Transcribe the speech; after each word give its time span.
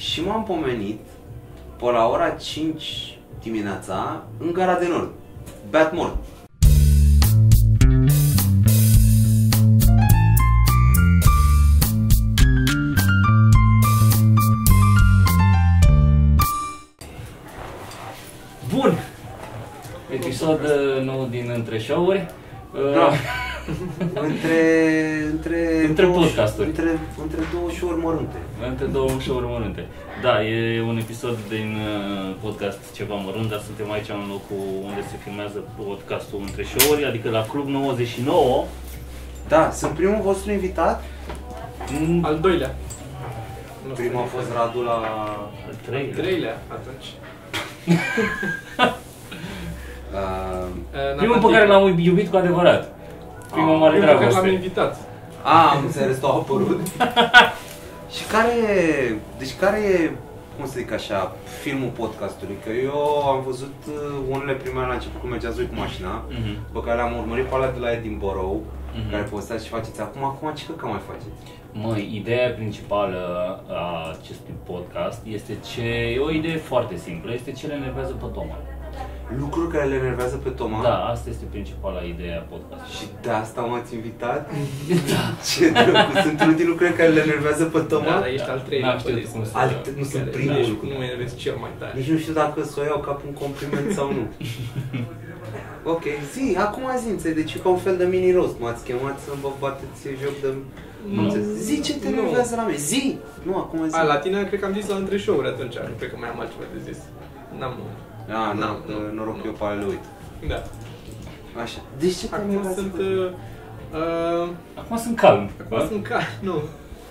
și 0.00 0.22
m-am 0.24 0.44
pomenit 0.44 1.00
pe 1.76 1.84
la 1.84 2.06
ora 2.08 2.30
5 2.30 3.18
dimineața 3.42 4.24
în 4.38 4.52
Gara 4.52 4.78
de 4.78 4.86
Nord. 4.88 5.10
Beat 5.70 5.92
mort. 5.92 6.16
Bun! 18.74 18.98
Episod 20.14 20.60
uh, 20.64 21.02
nou 21.04 21.26
din 21.30 21.50
Între 21.54 21.78
Show-uri. 21.78 22.26
Uh, 22.74 22.92
Da. 22.94 23.10
Între, 24.14 24.60
între, 25.30 25.84
Între 25.88 26.04
două- 26.04 26.14
podcasturi. 26.16 26.66
Între, 26.66 26.98
între 27.22 27.40
două 27.52 27.70
show-uri 27.70 28.00
mărunte. 28.00 28.36
Între 28.68 28.86
două 28.86 29.08
show-uri 29.20 29.46
mărunte. 29.46 29.86
Da, 30.22 30.44
e 30.44 30.82
un 30.82 30.96
episod 30.96 31.36
din 31.48 31.76
uh, 31.76 32.34
podcast 32.44 32.78
ceva 32.94 33.14
mărunt, 33.14 33.48
dar 33.50 33.60
suntem 33.60 33.90
aici 33.92 34.08
în 34.08 34.22
locul 34.28 34.64
unde 34.84 35.00
se 35.10 35.16
filmează 35.24 35.58
podcastul 35.76 36.38
Între 36.46 36.62
Show-uri, 36.72 37.04
adică 37.04 37.30
la 37.30 37.42
Club 37.50 37.66
99. 37.66 38.64
Da, 39.48 39.70
sunt 39.70 39.92
primul 39.92 40.20
vostru 40.22 40.50
invitat. 40.52 41.04
Mm, 42.00 42.24
Al 42.24 42.38
doilea. 42.40 42.74
Nu 43.86 43.92
știu. 43.94 44.04
Primul 44.04 44.22
a 44.22 44.26
fost 44.36 44.46
Radu 44.54 44.80
la... 44.82 44.92
Al 45.66 45.74
treilea. 45.86 46.14
treilea 46.16 46.56
atunci. 46.68 47.06
Uh, 50.12 50.66
Uh, 50.92 51.16
Primul 51.16 51.38
pe 51.40 51.52
care 51.52 51.66
l-am 51.66 51.98
iubit 51.98 52.30
cu 52.30 52.36
adevărat. 52.36 52.94
Prima 53.50 53.72
Ah, 53.72 53.78
mare 53.80 53.90
Primul 53.98 54.06
pe 54.08 54.12
care 54.14 54.24
l-am 54.24 54.30
dragoste. 54.32 54.48
invitat. 54.54 54.96
a, 55.42 55.70
am 55.70 55.84
înțeles, 55.84 56.18
tu 56.18 56.26
au 56.26 56.38
apărut. 56.38 56.80
și 58.16 58.24
care 58.32 58.52
e, 58.52 59.14
deci 59.38 59.54
care 59.60 59.78
e, 59.78 60.10
cum 60.56 60.66
să 60.66 60.74
zic 60.76 60.92
așa, 60.92 61.36
filmul 61.62 61.88
podcastului? 61.88 62.56
Că 62.64 62.70
eu 62.70 62.98
am 63.32 63.42
văzut 63.46 63.74
uh, 63.88 63.94
unele 64.30 64.52
primele 64.52 64.86
la 64.86 64.92
început 64.92 65.20
cum 65.20 65.30
mergeați 65.30 65.56
voi 65.56 65.68
cu 65.72 65.74
mașina, 65.84 66.24
Mhm. 66.28 66.72
pe 66.72 66.80
care 66.84 66.96
le-am 66.96 67.16
urmărit 67.18 67.44
pe 67.46 67.54
alea 67.54 67.72
de 67.72 67.78
la 67.78 67.92
Edinburgh, 67.92 68.56
Mhm. 68.98 69.10
care 69.10 69.22
postați 69.22 69.64
și 69.64 69.70
faceți 69.70 70.00
acum, 70.00 70.24
acum 70.24 70.52
ce 70.54 70.64
că 70.76 70.86
mai 70.86 71.00
faceți? 71.10 71.38
Măi, 71.72 72.10
ideea 72.20 72.48
principală 72.50 73.20
a 73.68 74.16
acestui 74.20 74.54
podcast 74.70 75.20
este 75.36 75.52
ce 75.72 75.82
e 76.14 76.18
o 76.18 76.30
idee 76.30 76.56
foarte 76.56 76.96
simplă, 76.96 77.32
este 77.32 77.52
ce 77.52 77.66
le 77.66 77.74
enervează 77.74 78.12
pe 78.12 78.26
Toma. 78.34 78.56
Lucruri 79.42 79.70
care 79.74 79.86
le 79.92 79.94
enervează 79.94 80.36
pe 80.36 80.48
Toma? 80.48 80.82
Da, 80.82 80.96
asta 81.14 81.28
este 81.34 81.44
principala 81.54 82.00
idee 82.14 82.34
a 82.42 82.44
podcastului. 82.52 82.94
Și 82.96 83.04
de 83.24 83.30
asta 83.42 83.60
m-ați 83.70 83.94
invitat? 83.98 84.40
Da. 85.12 85.22
Ce 85.48 85.64
drăguț, 85.70 86.16
sunt 86.26 86.38
unul 86.44 86.54
din 86.60 86.68
lucrurile 86.70 86.96
care 86.96 87.08
le 87.16 87.20
enervează 87.28 87.64
pe 87.64 87.80
Toma? 87.92 88.04
Da, 88.14 88.18
dar 88.24 88.30
ești 88.38 88.50
al 88.54 88.60
treilea. 88.66 88.88
N-am 88.88 88.98
știut 88.98 89.18
pe 89.20 89.28
cum 89.32 89.40
listă. 89.40 89.54
să- 89.58 89.62
Alt, 89.62 89.82
nu 90.00 90.04
sunt 90.12 90.22
Care- 90.24 90.36
primul 90.38 90.62
da, 90.62 90.68
lucru. 90.72 90.86
Nu 90.90 90.94
mă 90.98 91.04
enervezi 91.10 91.34
cel 91.44 91.56
mai 91.64 91.72
tare. 91.80 91.92
Nici 91.98 92.10
nu 92.14 92.18
știu 92.22 92.34
dacă 92.42 92.58
să 92.72 92.76
o 92.80 92.84
iau 92.90 93.00
ca 93.06 93.12
pe 93.18 93.24
un 93.30 93.34
compliment 93.44 93.88
sau 93.98 94.06
nu. 94.18 94.22
ok, 95.94 96.04
zi, 96.34 96.44
acum 96.66 96.84
zi, 97.02 97.08
înțeleg, 97.14 97.36
deci 97.40 97.54
e 97.54 97.58
ca 97.64 97.68
un 97.76 97.82
fel 97.86 97.96
de 98.02 98.04
mini 98.14 98.32
roast. 98.38 98.56
M-ați 98.62 98.84
chemat 98.88 99.16
să 99.26 99.30
vă 99.42 99.50
bateți 99.64 100.00
joc 100.22 100.34
de... 100.44 100.48
Nu. 101.14 101.22
înțeles. 101.22 101.46
Zi 101.68 101.74
ce 101.86 101.92
te 102.02 102.08
Nu. 102.08 102.14
nervează 102.20 102.54
la 102.56 102.62
mine, 102.66 102.76
zi! 102.90 103.02
Nu, 103.46 103.52
acum 103.62 103.78
zi. 103.88 103.94
A, 103.96 104.02
la 104.02 104.18
tine 104.24 104.44
cred 104.48 104.60
că 104.60 104.66
am 104.66 104.74
zis 104.78 104.86
la 104.88 104.96
între 105.02 105.16
show-uri 105.24 105.48
atunci, 105.54 105.74
nu 105.90 105.94
cred 105.98 106.10
că 106.10 106.16
mai 106.20 106.28
am 106.28 106.40
altceva 106.40 106.64
de 106.74 106.80
zis. 106.92 106.98
N-am... 107.58 107.74
A, 108.38 108.52
nu, 108.52 108.60
Nu, 108.60 108.66
că 108.86 108.92
nu, 108.92 109.14
noroc 109.18 109.36
nu. 109.36 109.42
eu 109.44 109.52
pe 109.52 109.64
ale 109.64 109.82
lui. 109.84 109.98
Da. 110.48 110.62
Așa. 111.62 111.80
Deci 111.98 112.16
ce 112.20 112.26
te 112.28 112.34
Acum 112.34 112.48
nervează 112.50 112.80
sunt... 112.80 112.92
pe 112.92 113.02
tine? 113.02 113.14
Uh, 113.14 113.30
uh, 114.00 114.48
Acum 114.80 114.96
sunt 115.04 115.16
calm. 115.24 115.50
acum 115.62 115.86
sunt 115.92 116.06
calm, 116.06 116.28
nu. 116.48 116.56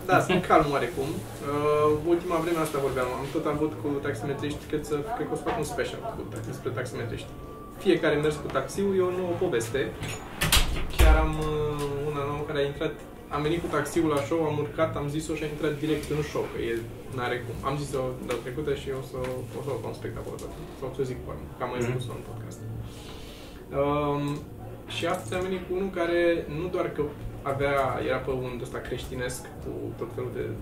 Da, 0.09 0.19
sunt 0.19 0.45
calm 0.45 0.65
oarecum. 0.71 1.09
Uh, 1.13 1.89
ultima 2.13 2.35
vreme 2.43 2.59
asta 2.65 2.77
vorbeam, 2.87 3.07
am 3.19 3.25
tot 3.35 3.45
avut 3.53 3.71
cu 3.81 3.87
taximetriști, 4.05 4.59
cred, 4.69 4.83
să, 4.89 4.95
cred 5.15 5.27
că 5.27 5.33
o 5.33 5.35
să 5.39 5.43
fac 5.49 5.57
un 5.57 5.63
special 5.73 5.99
cu, 6.15 6.21
taxi- 6.35 6.47
despre 6.51 6.69
taximetriști. 6.79 7.27
Fiecare 7.85 8.15
mers 8.15 8.35
cu 8.43 8.47
taxiul 8.57 8.95
e 8.97 9.01
o 9.09 9.11
nouă 9.19 9.33
poveste. 9.43 9.81
Chiar 10.97 11.15
am 11.25 11.33
uh, 11.39 11.83
una 12.09 12.21
nouă 12.29 12.43
care 12.47 12.59
a 12.59 12.65
intrat, 12.71 12.93
am 13.35 13.41
venit 13.45 13.59
cu 13.63 13.67
taxiul 13.75 14.09
la 14.15 14.21
show, 14.29 14.41
am 14.49 14.57
urcat, 14.65 14.91
am 15.01 15.07
zis-o 15.15 15.33
și 15.37 15.43
a 15.43 15.47
intrat 15.53 15.73
direct 15.83 16.07
în 16.15 16.21
show, 16.31 16.45
că 16.51 16.57
e, 16.61 16.73
n-are 17.15 17.37
cum. 17.45 17.55
Am 17.69 17.75
zis-o 17.81 18.01
data 18.27 18.39
trecută 18.45 18.71
și 18.81 18.87
o 18.99 19.01
să 19.09 19.17
o 19.57 19.59
să 19.65 19.69
o 19.69 19.77
fac 19.81 19.85
un 19.91 19.97
spectacol 20.01 20.35
tot. 20.43 20.53
Sau 20.79 20.87
să 20.95 21.01
o 21.03 21.09
zic 21.11 21.17
pe 21.23 21.29
urmă, 21.33 21.47
că 21.57 21.61
am 21.63 21.69
mai 21.73 21.79
Mhm. 21.81 21.89
spus-o 21.89 22.13
în 22.19 22.23
podcast. 22.29 22.59
Um, 23.79 24.23
și 24.95 25.03
astăzi 25.13 25.33
am 25.35 25.43
venit 25.47 25.61
cu 25.67 25.71
unul 25.79 25.91
care 25.99 26.19
nu 26.59 26.65
doar 26.75 26.87
că 26.95 27.01
avea, 27.53 27.75
era 28.09 28.17
pe 28.27 28.31
un 28.31 28.53
ăsta 28.65 28.79
creștinesc 28.87 29.41
cu 29.63 29.71
tot 29.99 30.09
felul 30.15 30.31
de 30.39 30.45
uh, 30.49 30.55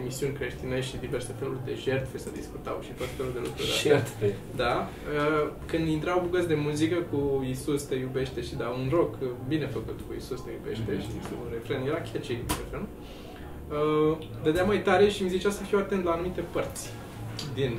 emisiuni 0.00 0.34
creștinești 0.38 0.90
și 0.90 0.96
diverse 1.06 1.32
feluri 1.38 1.64
de 1.68 1.74
jertfe 1.84 2.16
să 2.18 2.28
discutau 2.40 2.76
și 2.86 2.92
tot 3.00 3.10
felul 3.16 3.32
de 3.36 3.40
lucruri 3.46 3.68
astea. 3.70 3.90
Șertfe. 3.90 4.28
Da. 4.62 4.74
Uh, 4.88 5.44
Când 5.70 5.84
intrau 5.96 6.18
bucăți 6.26 6.48
de 6.52 6.58
muzică 6.68 6.98
cu 7.10 7.20
Isus 7.54 7.82
te 7.82 7.94
iubește 8.04 8.40
și 8.48 8.54
da, 8.62 8.68
un 8.80 8.86
rock 8.96 9.12
uh, 9.22 9.28
bine 9.48 9.66
făcut 9.76 9.98
cu 10.06 10.12
Isus 10.20 10.40
te 10.46 10.50
iubește 10.58 10.90
Mhm. 10.92 11.00
și 11.04 11.08
cu 11.28 11.34
un 11.42 11.48
refren, 11.56 11.80
era 11.90 12.00
catchy 12.12 12.34
refren. 12.60 12.84
Uh, 13.76 14.16
dădea 14.44 14.64
mai 14.64 14.80
tare 14.82 15.08
și 15.08 15.22
mi 15.22 15.28
zicea 15.36 15.50
să 15.50 15.62
fiu 15.62 15.78
atent 15.78 16.04
la 16.04 16.10
anumite 16.12 16.40
părți 16.54 16.84
din 17.54 17.72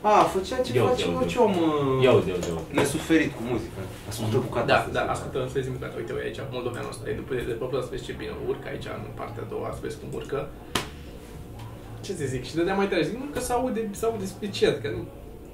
A, 0.00 0.22
făcea 0.36 0.58
ce 0.66 0.70
Ia 0.76 0.82
face 0.88 1.04
uite, 1.04 1.10
ia 1.14 1.18
orice 1.20 1.38
uite. 1.38 1.58
om 1.60 1.68
uh, 1.68 2.04
Ia 2.04 2.12
uite, 2.18 2.28
ia 2.30 2.34
uite. 2.34 2.72
nesuferit 2.78 3.32
cu 3.36 3.42
muzică. 3.50 3.80
Ascultă 4.10 4.36
bucata 4.46 4.66
Da, 4.70 4.76
asta. 4.78 4.90
da, 4.98 5.02
ascultă, 5.14 5.38
să 5.46 5.54
vezi 5.58 5.70
bucata. 5.76 5.94
Uite, 6.00 6.12
uite 6.12 6.24
aici, 6.26 6.40
moldoveanul 6.56 6.90
ăsta. 6.94 7.04
E 7.10 7.12
după 7.22 7.32
de 7.34 7.54
pe 7.60 7.66
să 7.86 7.88
vezi 7.94 8.04
ce 8.08 8.12
bine 8.20 8.32
urcă 8.50 8.66
aici, 8.72 8.86
în 9.08 9.14
partea 9.20 9.42
a 9.46 9.48
doua, 9.54 9.68
să 9.76 9.80
vezi 9.86 9.96
cum 10.00 10.08
urcă. 10.18 10.38
Ce 12.08 12.14
să 12.22 12.26
zic? 12.34 12.42
Și 12.48 12.54
dădea 12.58 12.74
mai 12.80 12.88
tare. 12.88 13.02
Zic, 13.08 13.16
nu, 13.22 13.28
că 13.34 13.40
s-aude, 13.48 13.80
s-aude 14.00 14.24
special, 14.36 14.72
că 14.82 14.88
nu, 14.96 15.02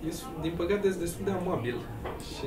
e, 0.09 0.11
din 0.45 0.53
păcate, 0.61 0.87
e 0.87 1.01
destul 1.07 1.25
de 1.29 1.33
amabil. 1.41 1.77
Și 2.35 2.47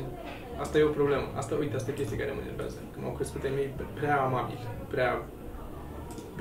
asta 0.63 0.75
e 0.77 0.83
o 0.91 0.97
problemă. 0.99 1.27
Asta, 1.41 1.53
uite, 1.59 1.75
asta 1.75 1.91
e 1.91 1.99
chestia 1.99 2.17
care 2.21 2.31
mă 2.35 2.41
enervează. 2.45 2.77
Că 2.93 2.97
m-au 3.01 3.13
crescut 3.19 3.41
ai 3.43 3.51
mei 3.59 3.69
prea 3.99 4.15
amabil, 4.27 4.59
prea 4.93 5.11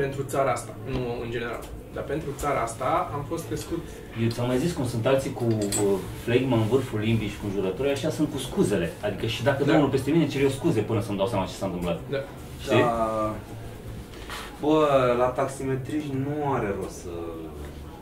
pentru 0.01 0.23
țara 0.33 0.51
asta, 0.59 0.73
nu 0.93 1.01
în 1.25 1.31
general. 1.31 1.63
Dar 1.95 2.05
pentru 2.05 2.29
țara 2.43 2.61
asta 2.69 3.11
am 3.17 3.25
fost 3.29 3.45
crescut 3.47 3.83
Eu 4.23 4.29
ți-am 4.35 4.47
mai 4.47 4.59
zis 4.59 4.73
cum 4.73 4.87
sunt 4.87 5.07
alții 5.07 5.33
cu 5.33 5.45
uh, 5.45 5.99
flegmă 6.25 6.57
în 6.57 6.67
vârful 6.73 6.99
limbii 7.01 7.29
și 7.29 7.39
cu 7.43 7.47
jurături, 7.55 7.91
așa 7.91 8.11
sunt 8.11 8.29
cu 8.33 8.39
scuzele. 8.39 8.93
Adică 9.03 9.27
și 9.27 9.43
dacă 9.43 9.65
Da. 9.65 9.71
dă 9.71 9.77
unul 9.79 9.89
peste 9.89 10.11
mine, 10.11 10.27
cer 10.27 10.43
eu 10.43 10.49
scuze 10.49 10.81
până 10.81 11.01
să-mi 11.01 11.17
dau 11.19 11.27
seama 11.27 11.45
ce 11.45 11.53
s-a 11.53 11.67
întâmplat. 11.67 12.01
da, 12.11 12.19
Știi? 12.61 12.79
Da. 12.81 13.35
Bă, 14.61 15.15
la 15.19 15.25
taximetriști 15.27 16.13
nu 16.27 16.53
are 16.53 16.75
rost 16.81 16.99
să... 16.99 17.09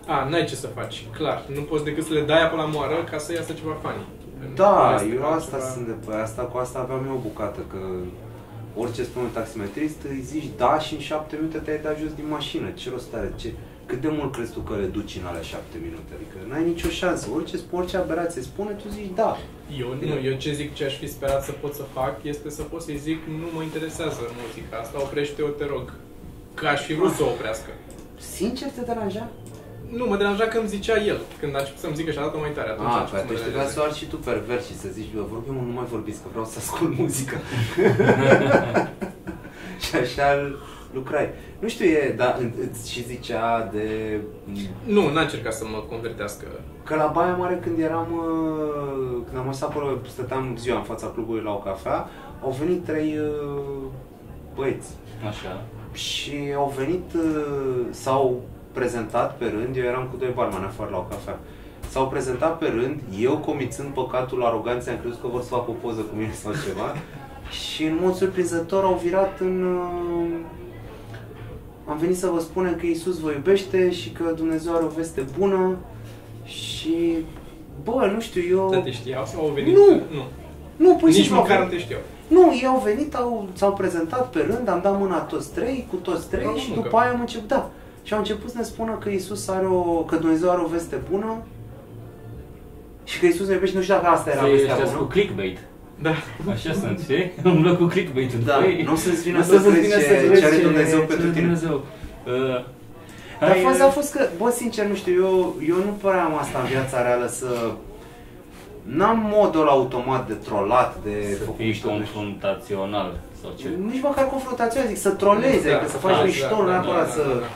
A, 0.07 0.29
n-ai 0.29 0.45
ce 0.45 0.55
să 0.55 0.67
faci, 0.67 1.07
clar. 1.17 1.45
Nu 1.55 1.61
poți 1.61 1.85
decât 1.85 2.05
să 2.05 2.13
le 2.13 2.21
dai 2.21 2.43
apă 2.43 2.57
la 2.57 2.65
moară 2.65 3.05
ca 3.11 3.19
să 3.19 3.33
iasă 3.33 3.53
ceva 3.53 3.77
funny. 3.83 4.05
Da, 4.55 4.89
Nu 4.91 4.95
este 4.95 5.15
eu 5.15 5.23
asta 5.33 5.57
altceva. 5.57 5.73
sunt 5.73 5.87
de 5.87 5.97
pe 6.07 6.15
asta, 6.15 6.43
cu 6.43 6.57
asta 6.59 6.79
aveam 6.79 7.05
eu 7.07 7.15
o 7.15 7.19
bucată, 7.29 7.61
că 7.73 7.79
orice 8.77 9.03
spune 9.05 9.25
un 9.25 9.31
taximetrist, 9.31 10.01
îi 10.09 10.21
zici 10.21 10.49
da 10.57 10.79
și 10.79 10.95
în 10.95 11.01
șapte 11.01 11.37
minute 11.41 11.59
te-ai 11.59 11.81
dat 11.83 11.99
jos 11.99 12.13
din 12.15 12.29
mașină. 12.29 12.67
Ce 12.71 12.91
rost 12.91 13.15
are? 13.15 13.33
Ce, 13.37 13.53
cât 13.87 14.01
de 14.01 14.09
mult 14.19 14.33
crezi 14.35 14.53
tu 14.53 14.61
că 14.61 14.75
le 14.77 14.87
duci 14.87 15.19
în 15.21 15.27
alea 15.27 15.41
șapte 15.53 15.77
minute? 15.87 16.11
Adică 16.17 16.37
n-ai 16.49 16.65
nicio 16.73 16.89
șansă. 16.89 17.29
Orice, 17.35 17.57
orice 17.71 17.97
aberație 17.97 18.43
spune, 18.43 18.71
tu 18.71 18.89
zici 18.89 19.11
da. 19.15 19.37
Eu 19.81 19.89
nu, 20.01 20.27
eu 20.29 20.35
ce 20.37 20.53
zic 20.53 20.75
ce 20.75 20.85
aș 20.85 20.97
fi 20.99 21.09
sperat 21.09 21.45
să 21.45 21.53
pot 21.53 21.75
să 21.75 21.83
fac 21.93 22.15
este 22.23 22.51
să 22.51 22.63
pot 22.63 22.83
să-i 22.83 22.97
zic 22.97 23.19
nu 23.41 23.47
mă 23.55 23.63
interesează 23.63 24.21
muzica 24.47 24.77
asta, 24.81 24.97
oprește-o, 25.03 25.47
te 25.49 25.67
rog. 25.75 25.93
Că 26.55 26.67
aș 26.67 26.81
fi 26.83 26.95
vrut 26.95 27.13
să 27.13 27.23
o 27.23 27.27
oprească. 27.27 27.71
Sincer 28.19 28.69
te 28.69 28.81
deranja? 28.81 29.29
Nu, 29.91 30.07
mă 30.07 30.17
deranja 30.17 30.45
că 30.45 30.59
îmi 30.59 30.69
zicea 30.69 31.03
el. 31.03 31.21
Când 31.41 31.55
a 31.57 31.59
început 31.59 31.81
să-mi 31.81 31.95
zică 31.95 32.11
și 32.11 32.19
a 32.19 32.21
dat-o 32.21 32.39
mai 32.39 32.51
tare, 32.51 32.69
atunci 32.71 32.89
a 32.89 32.95
Ah, 32.95 33.01
început 33.01 33.11
păi 33.11 33.21
să 33.21 33.25
mă 33.25 33.27
atunci 33.27 33.41
trebuia 33.41 33.65
deranjeze. 33.65 33.75
să 33.75 33.81
o 33.81 33.85
arzi 33.87 33.99
și 33.99 34.07
tu 34.13 34.17
pervers 34.17 34.65
și 34.67 34.79
să 34.83 34.89
zici, 34.99 35.11
bă, 35.15 35.23
vorbim, 35.35 35.55
nu 35.69 35.73
mai 35.79 35.87
vorbiți, 35.95 36.21
că 36.23 36.29
vreau 36.31 36.45
să 36.53 36.57
ascult 36.59 36.93
muzică. 37.03 37.37
și 39.85 39.97
așa 39.97 40.57
lucrai. 40.93 41.29
Nu 41.59 41.69
știu, 41.69 41.87
e, 41.87 42.15
dar 42.17 42.39
îți 42.71 42.91
și 42.93 43.03
zicea 43.05 43.69
de 43.73 43.87
Nu, 44.85 45.13
n-a 45.13 45.21
încercat 45.21 45.53
să 45.55 45.65
mă 45.67 45.79
convertească. 45.89 46.47
Că 46.85 46.95
la 46.95 47.07
Baia 47.15 47.35
Mare 47.35 47.59
când 47.63 47.79
eram, 47.79 48.07
uh, 48.13 49.23
când 49.27 49.39
am 49.47 49.53
stat 49.53 49.71
acolo, 49.71 49.99
stăteam 50.13 50.57
ziua 50.59 50.77
în 50.77 50.83
fața 50.85 51.07
clubului 51.07 51.43
la 51.43 51.51
o 51.51 51.59
cafea, 51.59 52.09
au 52.43 52.51
venit 52.61 52.85
trei 52.85 53.19
uh, 53.19 53.83
băieți 54.55 54.89
Așa. 55.29 55.63
Și 55.95 56.33
au 56.57 56.75
venit, 56.77 57.13
uh, 57.15 57.81
s-au 57.91 58.41
prezentat 58.73 59.37
pe 59.37 59.45
rând, 59.45 59.77
eu 59.77 59.83
eram 59.85 60.09
cu 60.11 60.17
doi 60.17 60.31
barmani 60.35 60.65
afară 60.65 60.91
la 60.91 60.97
o 60.97 61.01
cafea. 61.11 61.39
S-au 61.89 62.09
prezentat 62.09 62.59
pe 62.59 62.67
rând, 62.67 63.01
eu 63.21 63.37
comițând 63.39 63.89
păcatul 63.89 64.45
aroganței, 64.45 64.93
am 64.93 64.99
crezut 65.01 65.21
că 65.21 65.27
vor 65.27 65.43
să 65.43 65.49
facă 65.49 65.71
o 65.71 65.75
poză 65.83 66.01
cu 66.01 66.15
mine 66.17 66.33
sau 66.33 66.53
ceva 66.67 66.95
și 67.73 67.85
în 67.85 67.99
mod 68.03 68.15
surprinzător 68.15 68.85
au 68.85 69.01
virat 69.05 69.41
în... 69.41 69.65
uh, 69.65 70.27
Am 71.87 71.99
venit 71.99 72.17
să 72.17 72.27
vă 72.27 72.41
spunem 72.41 72.77
că 72.77 72.87
Isus 72.87 73.19
vă 73.21 73.31
iubește 73.31 73.91
și 73.91 74.11
că 74.11 74.33
Dumnezeu 74.37 74.75
are 74.75 74.85
o 74.85 74.89
veste 74.89 75.25
bună 75.39 75.77
și... 76.45 76.95
Bă, 77.85 78.11
nu 78.15 78.21
știu, 78.21 78.43
eu... 78.51 78.69
Să 78.73 78.79
te 78.79 78.91
știau 78.91 79.25
sau 79.25 79.41
au 79.45 79.49
venit? 79.55 79.75
Nu. 79.77 79.95
nu. 79.95 80.23
Nu, 80.77 80.95
pur 80.97 81.09
și 81.11 81.15
Nici 81.17 81.25
simplu 81.25 81.37
au 81.37 81.43
măcar 81.43 81.59
nu 81.59 81.65
venit- 81.65 81.77
te 81.79 81.85
știau. 81.85 82.01
Nu, 82.29 82.53
ei 82.55 82.67
au 82.67 82.83
venit, 82.85 83.15
au, 83.15 83.49
s-au 83.55 83.73
prezentat 83.73 84.29
pe 84.31 84.41
rând, 84.51 84.69
am 84.69 84.81
dat 84.83 84.99
mâna 84.99 85.19
toți 85.19 85.53
trei, 85.53 85.87
cu 85.91 85.97
toți 85.97 86.29
trei 86.29 86.43
Bravo, 86.43 86.57
și 86.59 86.67
muncă. 86.69 86.83
după 86.83 86.97
aia 86.97 87.11
am 87.11 87.21
început, 87.21 87.49
da. 87.49 87.71
Și 88.03 88.13
au 88.13 88.19
început 88.19 88.51
să 88.51 88.57
ne 88.59 88.63
spună 88.65 88.99
că 89.03 89.09
Isus 89.09 89.49
are 89.49 89.67
o, 89.67 89.81
că 89.81 90.17
Dumnezeu 90.17 90.51
are 90.51 90.61
o 90.65 90.67
veste 90.67 90.97
bună 91.11 91.37
și 93.05 93.19
că 93.21 93.27
Isus 93.27 93.47
ne 93.47 93.53
iubește, 93.55 93.77
nu 93.77 93.83
știu 93.83 93.95
dacă 93.95 94.07
asta 94.07 94.31
era 94.31 94.41
Să 94.41 94.47
vestea 94.51 94.73
ăștia 94.75 94.87
cu 94.91 94.97
bună. 94.97 95.09
clickbait. 95.09 95.59
Da. 96.03 96.15
Așa 96.51 96.73
sunt, 96.73 96.99
știi? 97.03 97.33
Umblă 97.45 97.75
cu 97.75 97.85
clickbait-ul. 97.85 98.41
Da, 98.45 98.59
Băi, 98.61 98.83
nu 98.87 98.93
o 98.93 98.97
să-ți 98.97 99.23
vină 99.23 99.39
nu 99.39 99.43
să 99.45 99.51
să-ți 99.51 99.69
crezi 99.69 99.81
vină 99.81 99.95
ce- 99.95 100.01
să 100.21 100.27
crezi 100.27 100.41
ce 100.41 100.47
are 100.47 100.57
Dumnezeu 100.57 100.99
ce 100.99 101.05
pentru 101.05 101.27
are 101.27 101.35
tine. 101.35 101.47
Dumnezeu. 101.47 101.75
Uh, 102.27 102.65
Dar 103.41 103.49
hai, 103.51 103.61
faza 103.61 103.85
a 103.85 103.89
fost 103.89 104.13
că, 104.15 104.21
bă, 104.39 104.51
sincer, 104.57 104.87
nu 104.87 104.95
știu, 104.95 105.13
eu, 105.25 105.55
eu 105.69 105.77
nu 105.77 105.93
prea 106.03 106.25
am 106.25 106.35
asta 106.39 106.59
în 106.59 106.67
viața 106.75 107.03
reală 107.03 107.27
să... 107.27 107.47
N-am 108.85 109.19
modul 109.33 109.69
automat 109.69 110.27
de 110.29 110.35
trolat, 110.35 110.97
de 111.05 111.35
să 111.39 111.39
făcut 111.45 111.57
fii 111.57 111.67
mișto 111.67 111.89
de- 111.89 111.95
confruntațional 111.95 113.13
sau 113.43 113.51
ce. 113.59 113.69
Nici 113.93 114.03
măcar 114.03 114.27
confruntațional, 114.27 114.89
zic, 114.89 114.97
să 114.99 115.11
trolezi, 115.11 115.69
adică 115.69 115.91
să 115.91 115.97
faci 115.97 116.17
da, 116.17 116.23
mișto, 116.23 116.47
da, 116.49 116.57
nu 116.61 116.65
da, 116.67 116.71
neapărat 116.71 117.07
da, 117.07 117.13
să... 117.13 117.23
da, 117.29 117.39
da. 117.41 117.47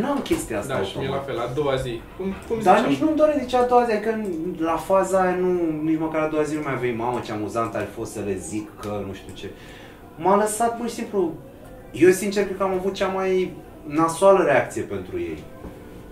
N-am 0.00 0.18
chestia 0.18 0.58
asta 0.58 0.74
Da, 0.76 0.82
și 0.82 0.98
mie 0.98 1.08
la 1.08 1.14
automat. 1.14 1.36
fel, 1.36 1.50
a 1.50 1.54
doua 1.54 1.74
zi. 1.76 2.00
Cum, 2.16 2.26
cum 2.48 2.56
Dar 2.62 2.74
ziceam? 2.76 2.90
nici 2.90 3.00
nu-mi 3.00 3.16
dore 3.16 3.44
de 3.48 3.56
a 3.56 3.64
doua 3.66 3.84
zi, 3.84 3.92
adică 3.92 4.20
la 4.58 4.76
faza 4.76 5.20
aia 5.20 5.34
nu, 5.40 5.50
nici 5.82 5.98
măcar 5.98 6.20
a 6.22 6.26
doua 6.26 6.42
zi 6.42 6.54
nu 6.54 6.60
mai 6.64 6.76
vei, 6.76 6.94
mamă 6.94 7.20
ce 7.24 7.32
amuzant 7.32 7.74
ar 7.74 7.82
fi 7.84 7.92
fost 7.98 8.12
să 8.12 8.20
le 8.26 8.34
zic 8.34 8.70
că 8.80 9.02
nu 9.06 9.12
știu 9.12 9.32
ce. 9.34 9.50
M-a 10.16 10.36
lăsat 10.36 10.76
pur 10.76 10.88
și 10.88 10.94
simplu, 10.94 11.32
eu 11.92 12.10
sincer 12.10 12.44
cred 12.44 12.56
că 12.56 12.62
am 12.62 12.72
avut 12.72 12.94
cea 12.94 13.06
mai 13.06 13.52
nasoală 13.86 14.44
reacție 14.44 14.82
pentru 14.82 15.18
ei. 15.18 15.38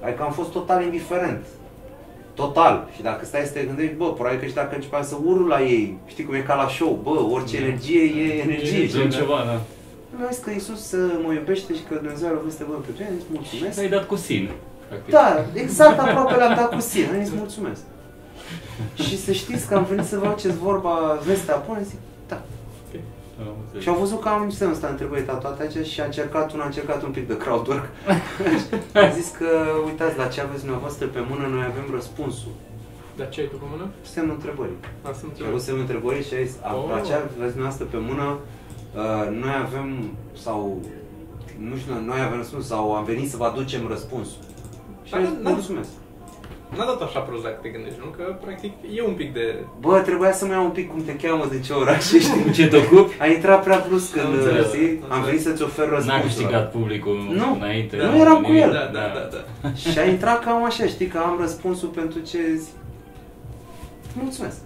Adică 0.05 0.23
am 0.23 0.33
fost 0.33 0.51
total 0.51 0.83
indiferent. 0.83 1.45
Total. 2.45 2.89
Și 2.95 3.03
dacă 3.03 3.25
stai 3.25 3.45
să 3.49 3.53
te 3.53 3.69
gândești, 3.71 3.95
bă, 3.95 4.13
probabil 4.13 4.39
că 4.39 4.47
și 4.47 4.55
dacă 4.55 4.75
începeam 4.75 5.05
să 5.05 5.17
urlu 5.25 5.47
la 5.47 5.61
ei, 5.63 5.99
știi 6.07 6.25
cum 6.25 6.35
e 6.35 6.39
ca 6.51 6.55
la 6.55 6.69
show, 6.69 6.93
bă, 7.03 7.17
orice 7.35 7.57
energie 7.57 8.03
e 8.23 8.43
energie. 8.43 8.87
Gen 8.87 9.11
Și 9.11 9.17
ceva, 9.19 9.39
da. 9.49 9.61
mi-a 10.17 10.29
zis 10.31 10.43
că 10.45 10.51
Iisus 10.51 10.93
uh, 10.93 11.21
mă 11.25 11.33
iubește 11.33 11.75
și 11.75 11.83
că 11.89 11.95
Dumnezeu 11.95 12.27
are 12.29 12.37
o 12.41 12.45
veste 12.45 12.63
bună 12.69 12.79
pentru 12.79 13.03
tine, 13.03 13.17
îți 13.19 13.29
mulțumesc. 13.33 13.79
Ai 13.79 13.89
dat 13.89 14.07
cu 14.07 14.17
sine. 14.17 14.51
practic. 14.89 15.13
Da, 15.13 15.45
exact 15.55 15.99
aproape 15.99 16.35
le-am 16.35 16.55
dat 16.55 16.71
cu 16.75 16.81
sine, 16.81 17.17
îți 17.23 17.33
mulțumesc. 17.43 17.83
Și 18.95 19.19
să 19.25 19.33
știți 19.33 19.67
că 19.69 19.75
am 19.75 19.85
venit 19.85 20.05
să 20.05 20.19
vă 20.19 20.27
faceți 20.27 20.57
vorba 20.57 20.95
vestea 21.27 21.63
bună, 21.67 21.83
zic, 21.83 21.99
da. 22.29 22.41
Am 23.49 23.57
înțeles. 23.63 23.83
Și 23.83 23.89
au 23.89 23.99
văzut 24.05 24.21
că 24.21 24.29
am 24.29 24.51
semnul 24.51 24.77
ăsta 24.77 24.89
întrebări 24.89 25.23
toate 25.23 25.63
aici 25.63 25.87
și 25.87 26.01
a 26.01 26.05
încercat, 26.05 26.47
unul 26.53 26.63
a 26.63 26.67
încercat 26.73 27.03
un 27.03 27.11
pic 27.11 27.27
de 27.29 27.37
crowdwork. 27.37 27.87
a 29.07 29.09
zis 29.19 29.29
că, 29.39 29.49
uitați, 29.87 30.17
la 30.17 30.27
ce 30.27 30.41
aveți 30.41 30.61
dumneavoastră 30.65 31.07
pe 31.07 31.21
mână, 31.31 31.47
noi 31.47 31.65
avem 31.71 31.87
răspunsul. 31.95 32.53
Dar 33.17 33.29
ce 33.29 33.41
ai 33.41 33.47
tu 33.47 33.57
pe 33.57 33.69
mână? 33.73 33.87
Semnul 34.15 34.35
întrebării. 34.35 34.79
A, 35.03 35.13
sunt 35.21 35.33
Și 35.37 35.43
a 35.45 35.49
avut 35.49 35.61
semnul 35.61 35.83
întrebării 35.87 36.25
și 36.29 36.35
a 36.35 36.43
zis, 36.45 36.55
oh. 36.63 36.75
Oh. 36.75 36.91
la 36.95 37.01
ce 37.07 37.13
aveți 37.15 37.55
dumneavoastră 37.57 37.85
pe 37.95 37.99
mână, 38.09 38.27
uh, 39.01 39.25
noi 39.43 39.55
avem, 39.67 39.89
sau, 40.45 40.81
nu 41.69 41.77
știu, 41.77 41.93
noi 42.11 42.21
avem 42.27 42.39
răspuns, 42.43 42.67
sau 42.67 42.85
am 42.95 43.05
venit 43.05 43.29
să 43.31 43.37
vă 43.37 43.45
aducem 43.45 43.83
răspunsul. 43.95 44.43
Și 45.07 45.11
Dar 45.13 45.21
a 45.21 45.25
zis, 45.25 45.35
n- 45.35 45.41
n- 45.41 45.53
mulțumesc. 45.57 45.91
N-a 46.77 46.85
dat 46.85 47.03
așa 47.03 47.21
prost 47.21 47.43
dacă 47.43 47.59
te 47.63 47.69
gândești, 47.69 47.99
nu? 48.05 48.11
Că, 48.11 48.23
practic, 48.45 48.73
e 48.97 49.03
un 49.03 49.15
pic 49.15 49.33
de... 49.33 49.65
Bă, 49.81 50.01
trebuia 50.01 50.33
să-mi 50.33 50.51
iau 50.51 50.65
un 50.65 50.71
pic 50.71 50.91
cum 50.91 51.03
te 51.05 51.17
cheamă, 51.17 51.47
de 51.51 51.61
ce 51.61 51.73
oraș 51.73 52.13
ești. 52.19 52.43
Cu 52.43 52.51
ce 52.51 52.67
te 52.69 52.77
ocupi? 52.77 53.15
A 53.21 53.27
intrat 53.27 53.63
prea 53.65 53.85
brusc 53.89 54.17
Am 54.19 54.23
când, 54.25 54.35
înțeles, 54.35 54.67
știi? 54.73 55.01
am 55.09 55.19
Am 55.19 55.25
venit 55.25 55.41
să-ți 55.41 55.63
ofer 55.63 55.87
N-a 55.89 55.95
răspunsul. 55.95 56.23
câștigat 56.27 56.71
publicul 56.71 57.17
Nu. 57.37 57.55
înainte. 57.55 57.97
Nu 57.97 58.17
eram 58.21 58.43
cu 58.43 58.53
el. 58.53 58.71
Da, 58.73 58.91
da, 58.99 59.07
da, 59.15 59.29
da. 59.63 59.73
Și 59.91 59.99
a 59.99 60.05
intrat 60.05 60.45
cam 60.45 60.65
așa, 60.65 60.87
știi, 60.87 61.07
că 61.07 61.19
am 61.19 61.37
răspunsul 61.41 61.89
pentru 61.89 62.19
ce 62.19 62.39
zic. 62.57 62.73
Mulțumesc. 64.23 64.57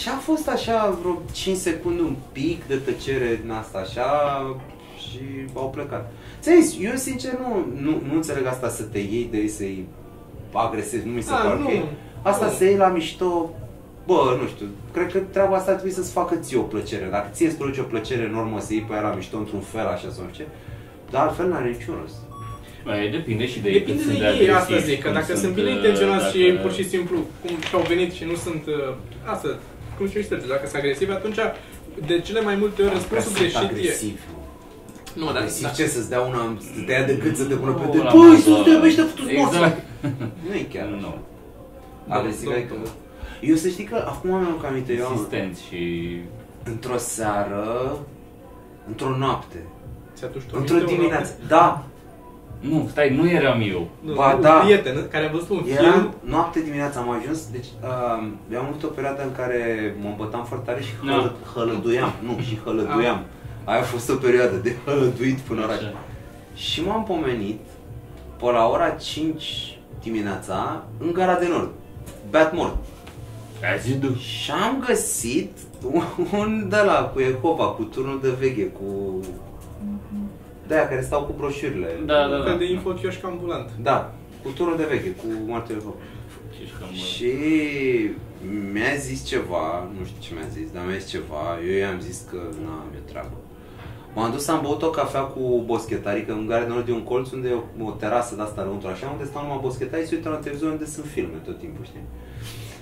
Și 0.00 0.08
a 0.08 0.16
fost 0.18 0.48
așa 0.48 0.98
vreo 1.00 1.22
5 1.32 1.56
secunde, 1.56 2.02
un 2.02 2.16
pic 2.32 2.64
de 2.66 2.76
tăcere 2.76 3.38
din 3.42 3.50
asta, 3.50 3.78
așa, 3.78 4.06
și 4.98 5.18
au 5.54 5.70
plecat. 5.70 6.12
Ți-am 6.40 6.60
zis, 6.60 6.76
eu 6.80 6.94
sincer 6.94 7.32
nu, 7.32 7.66
nu, 7.80 7.90
nu 8.08 8.14
înțeleg 8.14 8.46
asta 8.46 8.68
să 8.68 8.82
te 8.82 8.98
iei 8.98 9.28
de 9.30 9.36
ei, 9.36 9.48
să-i 9.48 9.86
agresezi, 10.58 11.06
nu 11.06 11.12
mi 11.12 11.22
se 11.22 11.32
Ah, 11.32 11.40
pare 11.44 11.58
nu, 11.58 11.66
ok. 11.68 11.84
Asta 12.22 12.44
nu. 12.46 12.52
să 12.52 12.64
iei 12.64 12.76
la 12.76 12.88
mișto, 12.88 13.50
bă, 14.06 14.36
nu 14.40 14.46
știu, 14.48 14.66
cred 14.92 15.12
că 15.12 15.18
treaba 15.18 15.56
asta 15.56 15.70
ar 15.70 15.76
trebui 15.76 15.94
să-ți 15.96 16.12
facă 16.12 16.34
ție 16.34 16.58
o 16.58 16.62
plăcere. 16.62 17.06
Dacă 17.10 17.28
ție 17.32 17.46
îți 17.46 17.56
produce 17.56 17.80
o 17.80 17.84
plăcere 17.92 18.30
normă 18.32 18.60
să 18.60 18.72
iei 18.72 18.82
pe 18.88 18.92
aia 18.94 19.02
la 19.02 19.14
mișto 19.14 19.36
într-un 19.38 19.60
fel 19.60 19.86
așa 19.86 20.08
sau 20.10 20.22
nu 20.26 20.32
știu 20.32 20.44
ce, 20.44 20.50
dar 21.10 21.26
altfel 21.26 21.48
n-are 21.48 21.68
niciun 21.68 21.94
rost. 22.00 22.16
Mai 22.84 23.08
depinde 23.10 23.46
și 23.46 23.58
de 23.60 23.68
ei 23.68 23.78
Depinde 23.78 24.02
cât 24.02 24.10
de 24.12 24.16
sunt 24.18 24.40
ei, 24.40 24.50
asta 24.50 24.62
agresivi, 24.62 24.90
zic, 24.90 25.00
că 25.02 25.08
cum 25.08 25.18
dacă 25.20 25.36
sunt 25.36 25.54
bine 25.54 25.68
uh, 25.70 25.74
intenționați 25.76 26.26
și 26.36 26.40
dacă- 26.48 26.60
pur 26.62 26.72
și 26.78 26.84
simplu 26.88 27.16
cum 27.42 27.54
și-au 27.68 27.84
venit 27.92 28.10
și 28.18 28.24
nu 28.30 28.34
sunt, 28.34 28.62
uh, 28.66 28.94
asta, 29.32 29.48
cum 29.96 30.06
și 30.08 30.26
Sergiu, 30.28 30.46
dacă 30.54 30.64
sunt 30.66 30.78
agresivi, 30.82 31.10
atunci 31.10 31.38
de 32.06 32.14
cele 32.26 32.40
mai 32.40 32.56
multe 32.62 32.82
ori 32.82 32.92
răspunsul 32.92 33.32
Prea 33.36 33.60
sunt 33.60 33.72
greșit 33.72 34.16
e... 34.18 34.20
agresiv. 35.16 35.22
Nu, 35.22 35.26
dar, 35.32 35.36
agresiv 35.36 35.62
da. 35.66 35.68
ce 35.78 35.86
să-ți 35.86 36.08
dea 36.08 36.20
una, 36.20 36.56
să 36.74 36.80
te 36.86 36.92
ia 36.92 37.04
de 37.04 37.18
cât 37.18 37.36
să 37.36 37.44
te 37.44 37.54
pună 37.54 37.72
pe 37.72 37.84
Nu, 37.86 37.90
de 37.92 37.98
la 37.98 38.10
Băi, 38.14 38.20
modă- 38.28 38.40
să 38.40 38.62
te 38.64 38.70
iubește 38.70 39.02
fătus 39.02 39.24
morți! 39.36 39.54
Exact. 39.56 39.78
Nu 40.48 40.54
e 40.54 40.62
chiar 40.72 40.86
Nu. 40.86 41.14
Agresiv, 42.08 42.48
Nu, 42.48 42.52
adică... 42.54 42.74
nu. 42.78 42.86
Eu 43.40 43.54
să 43.54 43.68
știi 43.68 43.84
că 43.84 44.04
acum 44.08 44.30
mi-am 44.30 44.58
cam 44.62 44.70
aminte, 44.70 44.92
eu 44.92 45.06
am, 45.06 45.12
Insistenți 45.12 45.64
și... 45.68 45.80
într-o 46.64 46.96
seară, 46.96 47.98
într-o 48.88 49.16
noapte, 49.16 49.58
Ți-a 50.16 50.26
dus 50.32 50.42
tu 50.42 50.54
într-o 50.58 50.74
aminte 50.74 50.92
o 50.92 50.96
dimineață, 50.96 51.32
noapte? 51.38 51.54
da, 51.54 51.84
Nu, 52.60 52.88
stai, 52.90 53.14
nu 53.14 53.30
eram 53.30 53.60
eu. 53.60 53.88
Nu, 54.00 54.14
Ba, 54.14 54.34
un 54.34 54.40
da. 54.40 54.50
prieten 54.50 55.06
care 55.10 55.26
a 55.26 55.30
văzut 55.30 55.48
un 55.48 55.62
film. 55.62 55.76
Eram 55.76 56.14
noapte 56.24 56.60
dimineața 56.60 57.00
am 57.00 57.10
ajuns, 57.10 57.50
deci 57.50 57.66
uh, 57.82 58.28
eu 58.52 58.58
am 58.60 58.66
avut 58.66 58.82
o 58.82 58.86
perioadă 58.86 59.22
în 59.22 59.32
care 59.36 59.94
mă 60.02 60.08
îmbătam 60.08 60.44
foarte 60.44 60.64
tare 60.70 60.82
și 60.82 60.92
Da. 61.06 61.12
hălă, 61.12 61.34
hălăduiam, 61.54 62.12
nu, 62.26 62.36
și 62.42 62.58
hălăduiam. 62.64 63.20
Aia 63.66 63.80
a 63.80 63.82
fost 63.82 64.10
o 64.10 64.14
perioadă 64.14 64.56
de 64.56 64.74
hălăduit 64.84 65.38
până 65.38 65.62
oraș. 65.62 65.76
Așa. 65.76 65.94
Și 66.54 66.84
m-am 66.84 67.04
pomenit 67.04 67.60
pe 68.38 68.44
la 68.44 68.68
ora 68.68 68.90
5 68.90 69.78
dimineața 70.02 70.84
în 70.98 71.12
Gara 71.12 71.38
de 71.38 71.48
Nord, 71.48 71.70
beat 72.30 72.54
mort. 72.54 72.76
Ai 73.62 73.78
zis 73.78 73.96
tu. 74.00 74.14
Și 74.14 74.50
am 74.50 74.84
găsit 74.86 75.58
un, 75.92 76.02
un 76.38 76.68
de 76.68 76.76
la 76.76 77.10
cu 77.14 77.20
Ecova, 77.20 77.66
cu 77.66 77.82
turnul 77.82 78.20
de 78.22 78.30
veche, 78.38 78.66
cu... 78.66 79.20
de 80.66 80.74
care 80.74 81.02
stau 81.02 81.22
cu 81.22 81.34
broșurile. 81.36 82.00
Da, 82.04 82.14
da, 82.14 82.34
Un 82.34 82.38
da. 82.38 82.44
fel 82.44 82.58
de 82.58 82.70
infokioșc 82.70 83.24
ambulant. 83.24 83.70
Da, 83.82 84.14
cu 84.42 84.50
turnul 84.50 84.76
de 84.76 84.84
veche, 84.84 85.10
cu 85.10 85.26
martele 85.46 85.78
Ecova. 85.78 85.94
Și 86.52 86.72
cam, 86.78 86.88
uh, 86.88 86.96
Și 86.96 87.32
mi-a 88.72 88.94
zis 88.98 89.24
ceva, 89.24 89.88
nu 89.98 90.04
știu 90.04 90.20
ce 90.20 90.34
mi-a 90.34 90.48
zis, 90.52 90.70
dar 90.72 90.84
mi-a 90.86 90.96
zis 90.98 91.10
ceva, 91.10 91.44
eu 91.68 91.76
i-am 91.76 92.00
zis 92.00 92.24
că 92.30 92.36
n-am 92.64 92.86
eu 92.94 93.00
treabă. 93.10 93.36
M-am 94.16 94.30
dus, 94.30 94.48
am 94.48 94.62
băut 94.62 94.82
o 94.82 94.90
cafea 94.90 95.20
cu 95.20 95.62
boschetarii, 95.66 96.24
că 96.24 96.32
în 96.32 96.46
Gara 96.46 96.64
de 96.64 96.68
Nord 96.68 96.88
e 96.88 96.92
un 96.92 97.02
colț 97.02 97.30
unde 97.30 97.48
e 97.48 97.82
o, 97.82 97.86
o 97.86 97.90
terasă 97.90 98.34
de 98.34 98.42
asta 98.42 98.62
lăuntru, 98.62 98.88
așa, 98.88 99.10
unde 99.12 99.24
stau 99.24 99.42
numai 99.42 99.58
boschetarii 99.62 100.04
și 100.04 100.10
se 100.10 100.16
uită 100.16 100.28
la 100.28 100.36
televizor 100.36 100.70
unde 100.70 100.86
sunt 100.86 101.06
filme 101.06 101.36
tot 101.44 101.58
timpul, 101.58 101.84
știi? 101.84 102.00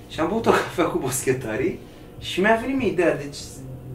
Și 0.09 0.21
am 0.21 0.29
băut 0.29 0.47
o 0.47 0.51
cafea 0.63 0.85
cu 0.85 0.99
boschetarii 0.99 1.79
și 2.19 2.41
mi-a 2.41 2.59
venit 2.61 2.77
mie 2.77 2.91
ideea, 2.91 3.17
deci 3.17 3.37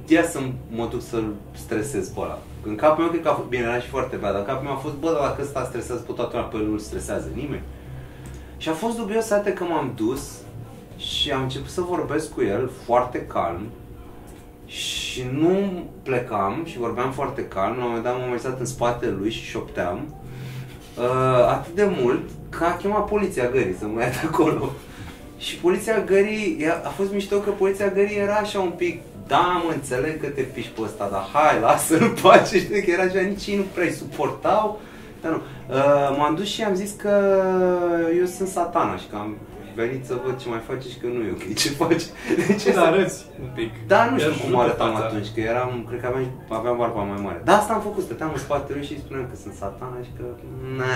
ia 0.08 0.24
să 0.24 0.40
mă 0.70 0.88
duc 0.92 1.02
să-l 1.02 1.34
stresez 1.52 2.08
pe 2.08 2.20
ăla. 2.20 2.40
În 2.64 2.76
capul 2.76 3.04
meu 3.04 3.12
cred 3.12 3.24
că 3.24 3.30
a 3.30 3.34
fost, 3.34 3.48
bine, 3.48 3.64
era 3.64 3.80
și 3.80 3.88
foarte 3.88 4.16
bad, 4.16 4.32
dar 4.32 4.40
în 4.40 4.48
capul 4.48 4.64
meu 4.64 4.74
a 4.74 4.84
fost, 4.86 4.96
bă, 4.96 5.12
dar 5.12 5.22
dacă 5.22 5.42
ăsta 5.42 5.64
stresează 5.64 6.02
pe 6.02 6.12
toată 6.12 6.32
lumea, 6.34 6.50
pe 6.50 6.58
el 6.58 6.66
nu-l 6.66 6.80
stresează 6.80 7.30
nimeni. 7.36 7.64
Și 8.58 8.70
a 8.70 8.74
fost 8.74 8.98
dubios 8.98 9.30
atât 9.30 9.56
că 9.56 9.64
m-am 9.64 9.92
dus 9.96 10.38
și 10.98 11.32
am 11.32 11.42
început 11.42 11.70
să 11.70 11.82
vorbesc 11.82 12.34
cu 12.34 12.42
el 12.42 12.70
foarte 12.86 13.26
calm 13.26 13.62
și 14.70 15.24
nu 15.32 15.84
plecam 16.04 16.62
și 16.66 16.78
vorbeam 16.78 17.12
foarte 17.12 17.46
calm. 17.46 17.78
La 17.78 17.84
un 17.84 17.88
moment 17.88 18.04
dat 18.04 18.18
m-am 18.18 18.30
mai 18.30 18.40
stat 18.40 18.60
în 18.60 18.66
spatele 18.66 19.12
lui 19.12 19.32
și 19.32 19.44
șopteam 19.44 20.14
uh, 20.98 21.46
atât 21.48 21.76
de 21.76 21.88
mult 22.02 22.30
că 22.50 22.64
a 22.64 22.76
chemat 22.76 23.06
poliția 23.06 23.50
gării 23.50 23.76
să 23.80 23.86
mă 23.86 24.02
ia 24.02 24.08
de 24.08 24.28
acolo. 24.32 24.72
Și 25.38 25.56
poliția 25.56 26.00
gării, 26.00 26.58
ea- 26.62 26.82
a 26.86 26.90
fost 26.90 27.14
mișto 27.14 27.38
că 27.38 27.50
poliția 27.50 27.88
gării 27.88 28.18
era 28.18 28.36
așa 28.36 28.60
un 28.60 28.72
pic 28.72 29.02
da, 29.28 29.62
mă 29.66 29.72
înțeleg 29.74 30.22
că 30.22 30.28
te 30.28 30.42
piși 30.42 30.70
pe 30.70 30.82
ăsta, 30.82 31.08
dar 31.12 31.28
hai, 31.34 31.60
lasă-l 31.60 32.14
pace, 32.22 32.60
știi 32.64 32.84
că 32.84 32.92
era 32.92 33.04
așa, 33.04 33.20
nici 33.20 33.48
ei 33.48 33.56
nu 33.56 33.66
prea 33.74 33.92
suportau. 33.92 34.80
Dar 35.22 35.32
nu. 35.32 35.38
Uh, 35.76 36.18
m-am 36.18 36.36
dus 36.36 36.48
și 36.48 36.64
am 36.64 36.74
zis 36.74 36.92
că 36.92 37.44
eu 38.20 38.26
sunt 38.26 38.48
satana 38.48 38.98
și 38.98 39.08
că 39.10 39.16
am 39.16 39.38
venit 39.84 40.02
să 40.10 40.14
văd 40.26 40.36
ce 40.42 40.48
mai 40.54 40.62
face 40.70 40.86
și 40.92 40.98
că 41.02 41.08
nu 41.16 41.22
e 41.28 41.32
ok 41.38 41.46
ce 41.62 41.70
face. 41.82 42.06
Deci 42.38 42.62
Ce 42.64 42.72
să 42.78 42.80
arăți 42.90 43.18
un 43.44 43.50
pic. 43.58 43.72
da, 43.92 44.00
nu 44.10 44.18
știu 44.20 44.32
Ia 44.32 44.38
cum 44.38 44.46
ajută 44.56 44.62
arătam 44.66 44.92
fața. 44.94 45.06
atunci, 45.06 45.30
că 45.36 45.40
eram, 45.52 45.72
cred 45.88 46.00
că 46.02 46.08
aveam, 46.12 46.28
aveam 46.60 46.78
barba 46.82 47.02
mai 47.12 47.22
mare. 47.28 47.42
Da, 47.48 47.54
asta 47.58 47.74
am 47.74 47.82
făcut, 47.90 48.04
stăteam 48.04 48.32
în 48.34 48.42
spatele 48.46 48.78
lui 48.78 48.88
și 48.88 48.94
îi 48.94 49.04
spuneam 49.06 49.26
că 49.32 49.36
sunt 49.44 49.54
satana 49.62 49.98
și 50.08 50.12
că, 50.18 50.24
na, 50.82 50.96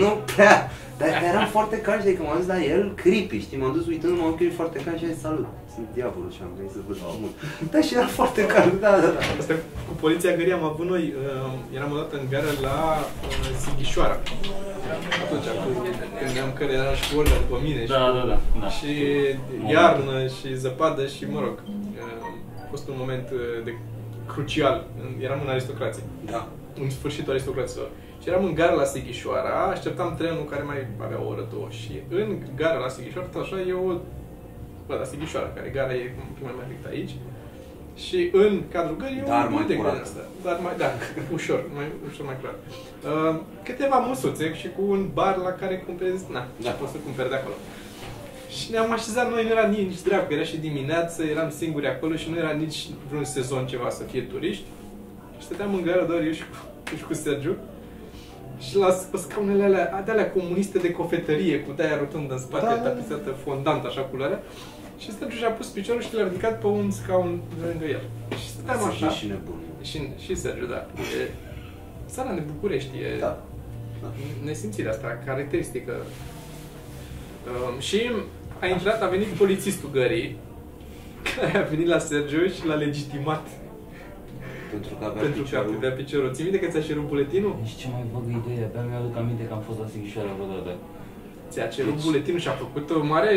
nu 0.00 0.10
prea. 0.32 0.56
Dar, 0.98 1.08
dar 1.08 1.22
eram 1.32 1.46
foarte 1.56 1.76
calm, 1.86 2.00
de 2.04 2.16
că 2.16 2.22
m-am 2.22 2.36
dus 2.40 2.46
la 2.54 2.60
el, 2.74 2.82
creepy, 3.02 3.38
știi, 3.46 3.58
m-am 3.58 3.72
dus 3.76 3.86
uitându-mă 3.86 4.22
în 4.26 4.32
ochiul 4.32 4.52
foarte 4.60 4.78
calm 4.84 4.96
și 4.98 5.04
am 5.04 5.10
zis, 5.12 5.20
salut, 5.20 5.46
sunt 5.74 5.86
diavolul 5.98 6.30
și 6.36 6.40
am 6.42 6.52
venit 6.56 6.72
să 6.76 6.80
văd 6.88 6.96
mult. 7.20 7.34
Da, 7.72 7.80
și 7.86 7.94
era 7.98 8.06
foarte 8.18 8.42
calm, 8.54 8.74
da, 8.84 8.90
da, 9.04 9.10
da. 9.16 9.20
Asta 9.42 9.54
cu 9.88 9.92
poliția 10.04 10.36
gării 10.38 10.52
am 10.58 10.64
avut 10.64 10.86
noi, 10.88 11.04
uh, 11.16 11.76
eram 11.76 11.90
odată 11.92 12.14
în 12.16 12.26
gară 12.32 12.50
la 12.68 12.76
uh, 12.98 13.56
Sighișoara. 13.62 14.16
Atunci, 15.24 15.48
cu, 15.62 15.68
gândeam 16.24 16.50
că 16.58 16.64
era 16.64 16.92
și 17.02 17.16
Olga 17.16 17.36
după 17.44 17.58
mine. 17.66 17.80
și, 17.84 17.90
Da, 17.96 18.04
da, 18.16 18.22
da, 18.30 18.38
da. 18.60 18.68
Și 18.76 18.92
iarnă 19.74 20.16
și 20.36 20.48
zăpadă 20.64 21.06
și, 21.06 21.22
mă 21.34 21.40
rog, 21.46 21.56
uh, 21.66 22.62
a 22.62 22.66
fost 22.70 22.88
un 22.88 22.94
moment 22.98 23.26
uh, 23.32 23.64
de 23.66 23.72
crucial. 24.32 24.76
Eram 25.26 25.40
în 25.44 25.48
aristocrație. 25.48 26.02
Da. 26.34 26.48
În 26.82 26.90
sfârșitul 26.90 27.32
aristocraților. 27.32 27.88
Și 28.22 28.28
eram 28.28 28.44
în 28.44 28.54
gara 28.54 28.72
la 28.72 28.84
Sighișoara, 28.84 29.54
așteptam 29.74 30.14
trenul 30.18 30.44
care 30.44 30.62
mai 30.62 30.86
avea 31.04 31.20
o 31.22 31.28
oră, 31.28 31.46
două. 31.52 31.66
Și 31.70 31.92
în 32.08 32.38
gara 32.56 32.78
la 32.78 32.88
Sighișoara, 32.88 33.26
tot 33.26 33.42
așa, 33.42 33.56
e 33.60 33.72
o... 33.72 33.92
Bă, 34.90 34.96
la 35.02 35.04
Sighișoara, 35.10 35.50
care 35.56 35.68
gara 35.78 35.92
e 35.94 36.04
un 36.24 36.32
pic 36.34 36.42
mai 36.46 36.54
mare 36.56 36.68
decât 36.72 36.86
aici. 36.94 37.14
Și 38.04 38.18
în 38.42 38.52
cadrul 38.74 38.96
gării 39.02 39.18
e 39.18 39.22
Dar 39.34 39.46
un 39.46 39.52
mai 39.54 39.66
de 39.66 39.74
curat. 39.76 40.00
asta. 40.06 40.22
Dar 40.46 40.56
mai, 40.64 40.74
da, 40.82 40.88
ușor, 41.38 41.60
mai, 41.76 41.86
ușor 42.10 42.24
mai 42.30 42.36
curat. 42.40 42.58
Uh, 43.10 43.34
câteva 43.68 43.98
măsuțe 43.98 44.54
și 44.60 44.68
cu 44.76 44.82
un 44.94 45.02
bar 45.18 45.36
la 45.36 45.52
care 45.60 45.74
cumperi, 45.86 46.12
na, 46.36 46.38
Da. 46.38 46.46
da. 46.66 46.70
poți 46.70 46.92
să 46.92 46.98
cumperi 47.06 47.28
de 47.28 47.34
acolo. 47.40 47.54
Și 48.56 48.70
ne-am 48.70 48.92
așezat 48.92 49.26
noi, 49.30 49.42
nu 49.44 49.50
era 49.56 49.66
nici 49.66 50.02
dreaptă, 50.06 50.26
că 50.28 50.34
era 50.34 50.44
și 50.52 50.56
dimineață, 50.68 51.22
eram 51.22 51.50
singuri 51.50 51.86
acolo 51.88 52.14
și 52.22 52.30
nu 52.30 52.36
era 52.36 52.50
nici 52.64 52.78
vreun 53.08 53.24
sezon 53.24 53.66
ceva 53.66 53.88
să 53.90 54.02
fie 54.10 54.22
turiști. 54.22 54.64
Și 55.38 55.44
stăteam 55.46 55.74
în 55.74 55.82
gara 55.82 56.04
doar 56.04 56.20
eu 56.28 56.32
și 56.32 56.44
cu, 56.50 56.56
eu 56.90 56.96
și 57.00 57.04
cu 57.04 57.14
Sergiu. 57.14 57.56
Și 58.66 58.76
la 58.76 58.88
pe 59.10 59.16
scaunele 59.16 59.64
alea, 59.64 60.02
de 60.04 60.10
alea 60.10 60.30
comuniste 60.30 60.78
de 60.78 60.90
cofetărie, 60.90 61.60
cu 61.60 61.72
de-aia 61.76 61.96
rotundă 61.98 62.32
în 62.32 62.38
spate, 62.40 62.64
Da, 62.64 62.70
da, 62.70 62.76
da, 62.76 62.82
da. 62.82 62.88
tapizată 62.88 63.30
fondant, 63.44 63.84
așa 63.84 64.00
culoarea. 64.00 64.40
Și 65.02 65.10
Sergiu 65.18 65.36
și-a 65.36 65.50
pus 65.50 65.66
piciorul 65.66 66.02
și 66.02 66.14
l-a 66.14 66.22
ridicat 66.28 66.60
pe 66.60 66.66
un 66.66 66.90
scaun 66.90 67.40
lângă 67.66 67.84
el. 67.84 68.02
Și 68.40 68.48
stăteam 68.48 68.84
așa. 68.84 69.08
și 69.08 69.26
nebun. 69.26 69.58
Și, 69.82 69.98
și 70.24 70.34
Sergiu, 70.34 70.66
da. 70.66 70.86
E, 71.20 71.30
țara 72.08 72.32
de 72.34 72.42
București, 72.52 72.96
e 72.96 73.18
Da. 73.20 73.42
nesimțirea 74.44 74.90
asta 74.90 75.18
caracteristică. 75.26 75.92
Um, 77.72 77.80
și 77.80 78.00
a 78.60 78.66
intrat, 78.66 79.02
a 79.02 79.06
venit 79.08 79.26
polițistul 79.26 79.90
gării, 79.92 80.36
care 81.36 81.58
a 81.58 81.62
venit 81.62 81.86
la 81.86 81.98
Sergiu 81.98 82.46
și 82.46 82.66
l-a 82.66 82.74
legitimat 82.74 83.46
Pentru 84.70 84.94
că 84.98 85.04
avea 85.04 85.22
pentru 85.22 85.42
că 85.42 85.48
piciorul. 85.48 85.74
avea 85.76 85.90
piciorul. 85.90 86.32
Ții 86.34 86.44
minte 86.44 86.58
că 86.60 86.70
ți-a 86.70 86.82
cerut 86.88 87.06
buletinul? 87.08 87.56
Nici 87.62 87.74
ce 87.80 87.86
mai 87.92 88.04
văg 88.12 88.24
idee, 88.40 88.64
abia 88.68 88.82
mi-aduc 88.90 89.16
aminte 89.16 89.44
că 89.48 89.52
am 89.52 89.62
fost 89.68 89.78
la 89.82 89.86
Sighișoara 89.92 90.32
vreodată. 90.38 90.72
Ți-a 91.52 91.66
cerut 91.76 91.94
Deci- 91.94 92.04
buletinul 92.04 92.40
și 92.44 92.48
a 92.48 92.56
făcut 92.64 92.86
o 92.90 93.04
mare 93.14 93.34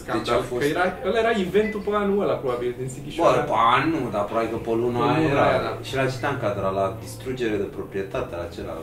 scandal. 0.00 0.22
Deci 0.24 0.34
a 0.34 0.40
fost- 0.50 0.60
Că 0.62 0.66
era, 0.74 0.84
ăla 1.08 1.18
era 1.24 1.32
eventul 1.46 1.80
pe 1.86 1.90
anul 2.02 2.22
ăla, 2.24 2.34
probabil, 2.42 2.70
din 2.78 2.86
Bă, 2.88 2.92
Sighișoara. 2.94 3.44
ba, 3.54 3.84
nu, 3.92 4.00
dar 4.14 4.24
probabil 4.28 4.50
că 4.54 4.58
pe 4.66 4.72
luna 4.82 4.98
Pe 4.98 5.04
aia 5.08 5.18
luna 5.22 5.30
era. 5.34 5.44
aia, 5.50 5.60
da. 5.66 5.72
Și 5.88 5.94
la 5.98 6.04
ce 6.12 6.16
te-am 6.22 6.38
cadrat? 6.44 6.74
La 6.80 6.86
distrugere 7.04 7.56
de 7.62 7.68
proprietate, 7.76 8.32
la 8.40 8.44
acela. 8.50 8.76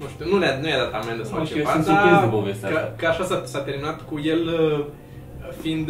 Nu 0.00 0.06
știu, 0.12 0.24
nu, 0.30 0.36
ne-a, 0.42 0.52
nu 0.62 0.68
i-a 0.68 0.80
dat 0.84 0.92
amendă 1.00 1.22
sau 1.28 1.38
Nu 1.38 1.44
știu, 1.48 1.58
eu 1.60 1.62
ceva, 1.64 1.72
sunt 1.74 1.86
dar 1.86 1.94
surprins 1.96 2.20
de 2.26 2.30
povestea 2.38 2.68
că, 2.72 2.76
asta. 2.78 2.92
că 3.00 3.06
așa 3.12 3.24
s-a, 3.30 3.36
s-a 3.52 3.60
terminat 3.68 3.98
cu 4.08 4.14
el 4.32 4.42
uh, 4.60 4.78
fiind, 5.62 5.86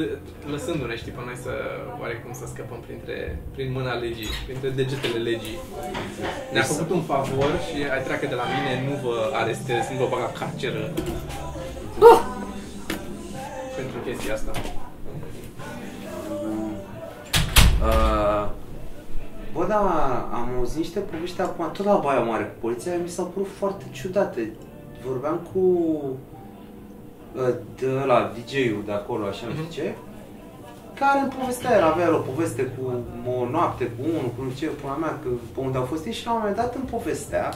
lăsându-ne, 0.55 0.95
știi, 1.03 1.15
pe 1.17 1.23
noi 1.29 1.39
să, 1.47 1.53
oarecum 2.01 2.33
să 2.41 2.45
scăpăm 2.53 2.81
printre, 2.87 3.17
prin 3.55 3.69
mâna 3.77 3.93
legii, 4.05 4.31
printre 4.47 4.69
degetele 4.81 5.19
legii. 5.31 5.59
Ne-a 6.53 6.63
Deci 6.63 6.71
făcut 6.73 6.91
un 6.99 7.05
favor 7.13 7.51
și 7.67 7.77
ai 7.95 8.03
treacă 8.07 8.27
de 8.33 8.37
la 8.43 8.47
mine, 8.55 8.73
nu 8.89 8.95
vă 9.05 9.15
arestez, 9.43 9.83
nu 9.93 9.97
vă 10.03 10.07
bag 10.13 10.21
la 10.29 10.33
carceră. 10.41 10.83
Pentru 13.77 13.99
chestia 14.05 14.35
asta. 14.35 14.51
Uh, 17.83 18.51
bă, 19.53 19.65
da, 19.69 19.79
am 20.33 20.49
auzit 20.59 20.77
niște 20.77 20.99
povești 20.99 21.41
acum, 21.41 21.71
tot 21.73 21.85
la 21.85 21.95
Baia 22.05 22.21
Mare 22.21 22.43
cu 22.45 22.61
poliția, 22.61 22.93
mi 23.03 23.09
s-au 23.09 23.25
părut 23.25 23.49
foarte 23.59 23.85
ciudate. 23.93 24.53
Vorbeam 25.07 25.41
cu 25.53 25.59
uh, 27.37 27.55
de 27.79 27.87
la 28.07 28.33
DJ-ul 28.35 28.83
de 28.87 28.93
acolo, 28.93 29.25
așa 29.27 29.47
nu 29.47 29.53
știu 29.53 29.63
Mhm. 29.65 29.73
ce, 29.73 29.95
care 30.95 31.19
îmi 31.21 31.33
povestea, 31.39 31.77
el 31.77 31.83
avea 31.85 32.07
el 32.07 32.15
o 32.15 32.19
poveste 32.19 32.63
cu 32.63 32.83
o 33.41 33.49
noapte, 33.51 33.85
cu 33.85 34.01
unul, 34.09 34.31
cu 34.37 34.43
nu 34.45 34.51
știu 34.51 34.69
ce, 34.69 34.75
până 34.75 34.97
mea, 35.01 35.19
că, 35.23 35.29
pe 35.55 35.61
unde 35.61 35.79
au 35.79 35.85
fost 35.85 36.05
ei 36.07 36.13
și 36.13 36.27
la 36.27 36.33
un 36.33 36.39
moment 36.39 36.57
dat 36.57 36.75
îmi 36.75 36.85
povestea 36.91 37.49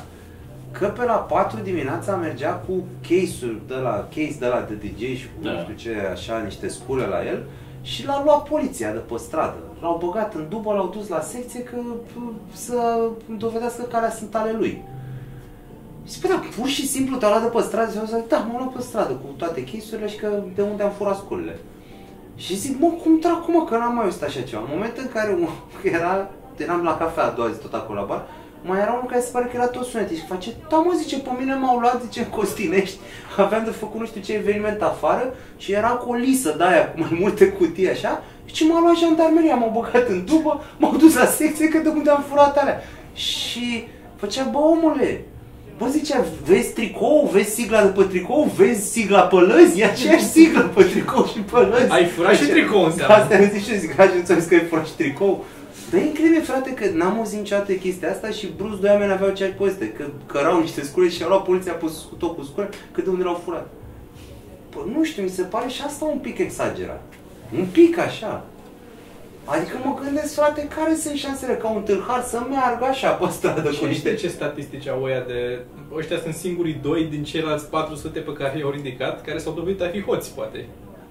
că 0.79 0.87
pe 0.87 1.05
la 1.05 1.13
4 1.15 1.59
dimineața 1.63 2.17
mergea 2.17 2.53
cu 2.53 2.73
case-ul 3.09 3.61
de 3.67 3.75
la, 3.75 4.09
case 4.09 4.37
de 4.39 4.47
la 4.47 4.61
de 4.69 4.75
DJ 4.75 5.01
și 5.19 5.27
cu 5.27 5.43
Da. 5.43 5.51
nu 5.51 5.59
știu 5.61 5.75
ce, 5.75 5.97
așa, 6.13 6.39
niște 6.39 6.69
scule 6.69 7.07
la 7.07 7.25
el 7.27 7.43
și 7.83 8.07
l-a 8.07 8.23
luat 8.25 8.49
poliția 8.49 8.93
de 8.93 8.99
pe 8.99 9.15
stradă. 9.17 9.55
L-au 9.81 10.01
băgat 10.05 10.35
în 10.35 10.47
dubă, 10.49 10.73
l-au 10.73 10.89
dus 10.97 11.09
la 11.09 11.21
secție 11.21 11.61
că 11.63 11.77
p- 12.07 12.55
să 12.55 12.99
dovedească 13.39 13.83
care 13.83 14.13
sunt 14.19 14.35
ale 14.35 14.53
lui. 14.53 14.83
Și 16.07 16.13
zic, 16.13 16.23
"Bă, 16.23 16.29
da, 16.29 16.41
pur 16.59 16.69
și 16.69 16.87
simplu 16.87 17.17
te-au 17.17 17.31
luat 17.31 17.43
de 17.43 17.49
pe 17.49 17.63
stradă 17.63 17.91
și 17.93 17.99
au 17.99 18.05
zis, 18.05 18.15
da, 18.29 18.39
m-au 18.39 18.59
luat 18.59 18.73
pe 18.73 18.81
stradă 18.81 19.13
cu 19.13 19.27
toate 19.37 19.65
chisurile 19.65 20.09
și 20.09 20.17
că 20.17 20.43
de 20.55 20.63
unde 20.63 20.83
am 20.83 20.91
furat 20.91 21.17
sculele. 21.17 21.59
Și 22.37 22.57
zic, 22.57 22.81
mă, 22.81 22.89
cum 23.03 23.19
dracu, 23.21 23.51
mă, 23.51 23.65
că 23.65 23.77
n-am 23.77 23.95
mai 23.95 24.05
auzit 24.05 24.23
așa 24.23 24.41
ceva. 24.41 24.63
În 24.63 24.69
momentul 24.75 25.03
în 25.07 25.13
care 25.13 25.33
un, 25.33 25.49
era, 25.99 26.29
eram 26.57 26.83
la 26.83 26.97
cafea 26.97 27.25
a 27.25 27.31
doua 27.31 27.51
zi 27.51 27.59
tot 27.61 27.75
acolo 27.75 27.99
la 28.01 28.07
bar, 28.07 28.23
mai 28.67 28.79
era 28.81 28.93
unul 28.93 29.07
care 29.11 29.21
se 29.21 29.29
pare 29.33 29.45
că 29.45 29.51
era 29.55 29.67
tot 29.67 29.87
sunet 29.87 30.11
și 30.11 30.27
face, 30.29 30.51
da 30.69 30.77
mă, 30.77 30.93
zice, 30.97 31.19
pe 31.19 31.31
mine 31.39 31.55
m-au 31.55 31.79
luat, 31.79 32.03
zice, 32.03 32.21
în 32.21 32.27
Costinești, 32.27 32.99
aveam 33.45 33.65
de 33.65 33.71
făcut 33.71 34.01
nu 34.01 34.07
știu 34.07 34.21
ce 34.21 34.33
eveniment 34.33 34.83
afară 34.83 35.35
și 35.57 35.73
era 35.73 35.89
cu 35.89 36.11
o 36.11 36.15
lisă 36.15 36.55
de 36.59 36.65
aia, 36.65 36.89
cu 36.91 37.01
mai 37.01 37.17
multe 37.21 37.47
cutii 37.49 37.91
așa, 37.91 38.23
și 38.45 38.63
m-a 38.67 38.81
luat 38.81 38.97
jandarmeria, 38.97 39.55
m-au 39.55 39.71
băgat 39.75 40.09
în 40.09 40.25
dubă, 40.25 40.65
m-au 40.79 40.97
dus 40.97 41.15
la 41.17 41.25
secție 41.27 41.69
că 41.69 41.79
de 41.79 41.89
unde 41.89 42.11
am 42.11 42.25
furat 42.29 42.57
alea. 42.57 42.83
Și 43.15 43.87
făcea, 44.17 44.43
bă, 44.53 44.59
omule, 44.59 45.25
Bă, 45.79 45.87
zicea, 45.91 46.25
vezi 46.47 46.73
tricou, 46.73 47.31
vezi 47.33 47.55
sigla 47.55 47.83
de 47.83 47.89
pe 47.89 48.03
tricou, 48.03 48.53
vezi 48.57 48.91
sigla 48.91 49.21
pe 49.21 49.37
lăzi, 49.37 49.81
e 49.81 49.85
aceeași 49.85 50.25
siglă 50.25 50.61
pe 50.75 50.83
tricou 50.83 51.27
și 51.27 51.39
pe 51.39 51.59
lăzi. 51.59 51.91
Ai 51.93 52.05
furat 52.05 52.35
și 52.35 52.43
Așa- 52.43 52.53
tricou, 52.53 52.81
Da, 52.81 52.87
înseamnă. 52.87 53.15
asta 53.15 53.35
am 53.37 53.51
zis 53.53 53.65
și 53.65 53.73
eu, 53.73 53.79
zic, 53.79 53.99
așa 53.99 54.11
nu 54.15 54.41
ți 54.41 54.49
că 54.49 54.55
ai 54.55 54.61
furat 54.69 54.87
și 54.87 54.93
tricou. 54.93 55.45
Dar 55.91 56.01
e 56.01 56.05
incredibil, 56.05 56.43
frate, 56.43 56.75
că 56.75 56.85
n-am 56.93 57.19
auzit 57.19 57.39
niciodată 57.39 57.73
chestia 57.73 58.11
asta 58.11 58.29
și 58.29 58.53
brusc 58.57 58.81
doi 58.81 58.91
oameni 58.91 59.13
aveau 59.13 59.31
aceeași 59.31 59.55
poveste, 59.55 59.89
că 59.89 60.05
cărau 60.27 60.61
niște 60.61 60.83
scule 60.83 61.09
și 61.09 61.23
au 61.23 61.29
luat 61.29 61.45
poliția 61.45 61.73
pe 61.73 61.87
cu 62.09 62.15
tot 62.19 62.37
cu 62.37 62.43
scule, 62.43 62.69
că 62.93 63.01
de 63.01 63.11
unde 63.11 63.23
l-au 63.23 63.41
furat. 63.45 63.69
Păi 64.69 64.93
nu 64.97 65.05
știu, 65.05 65.23
mi 65.23 65.29
se 65.29 65.43
pare 65.43 65.69
și 65.69 65.83
asta 65.87 66.05
un 66.05 66.19
pic 66.19 66.39
exagerat. 66.39 67.03
Un 67.59 67.67
pic 67.73 67.99
așa. 67.99 68.45
Adică 69.45 69.79
mă 69.85 69.99
gândesc, 70.03 70.35
frate, 70.35 70.69
care 70.77 70.95
sunt 70.95 71.15
șansele 71.15 71.55
ca 71.55 71.69
un 71.69 71.83
tâlhar 71.83 72.23
să 72.23 72.43
meargă 72.51 72.85
așa 72.85 73.11
pe 73.11 73.27
stradă 73.31 73.61
cu 73.61 73.75
Și 73.75 73.85
niște... 73.85 74.11
niște 74.11 74.27
ce 74.27 74.33
statistici 74.33 74.89
au 74.89 75.03
ăia 75.03 75.21
de... 75.21 75.61
Ăștia 75.97 76.19
sunt 76.19 76.35
singurii 76.35 76.81
doi 76.83 77.05
din 77.05 77.25
ceilalți 77.25 77.71
400 77.71 78.19
pe 78.19 78.33
care 78.33 78.59
i-au 78.59 78.71
ridicat, 78.71 79.25
care 79.25 79.39
s-au 79.39 79.53
dovedit 79.53 79.81
a 79.81 79.89
fi 79.89 80.03
hoți, 80.03 80.35
poate. 80.35 80.67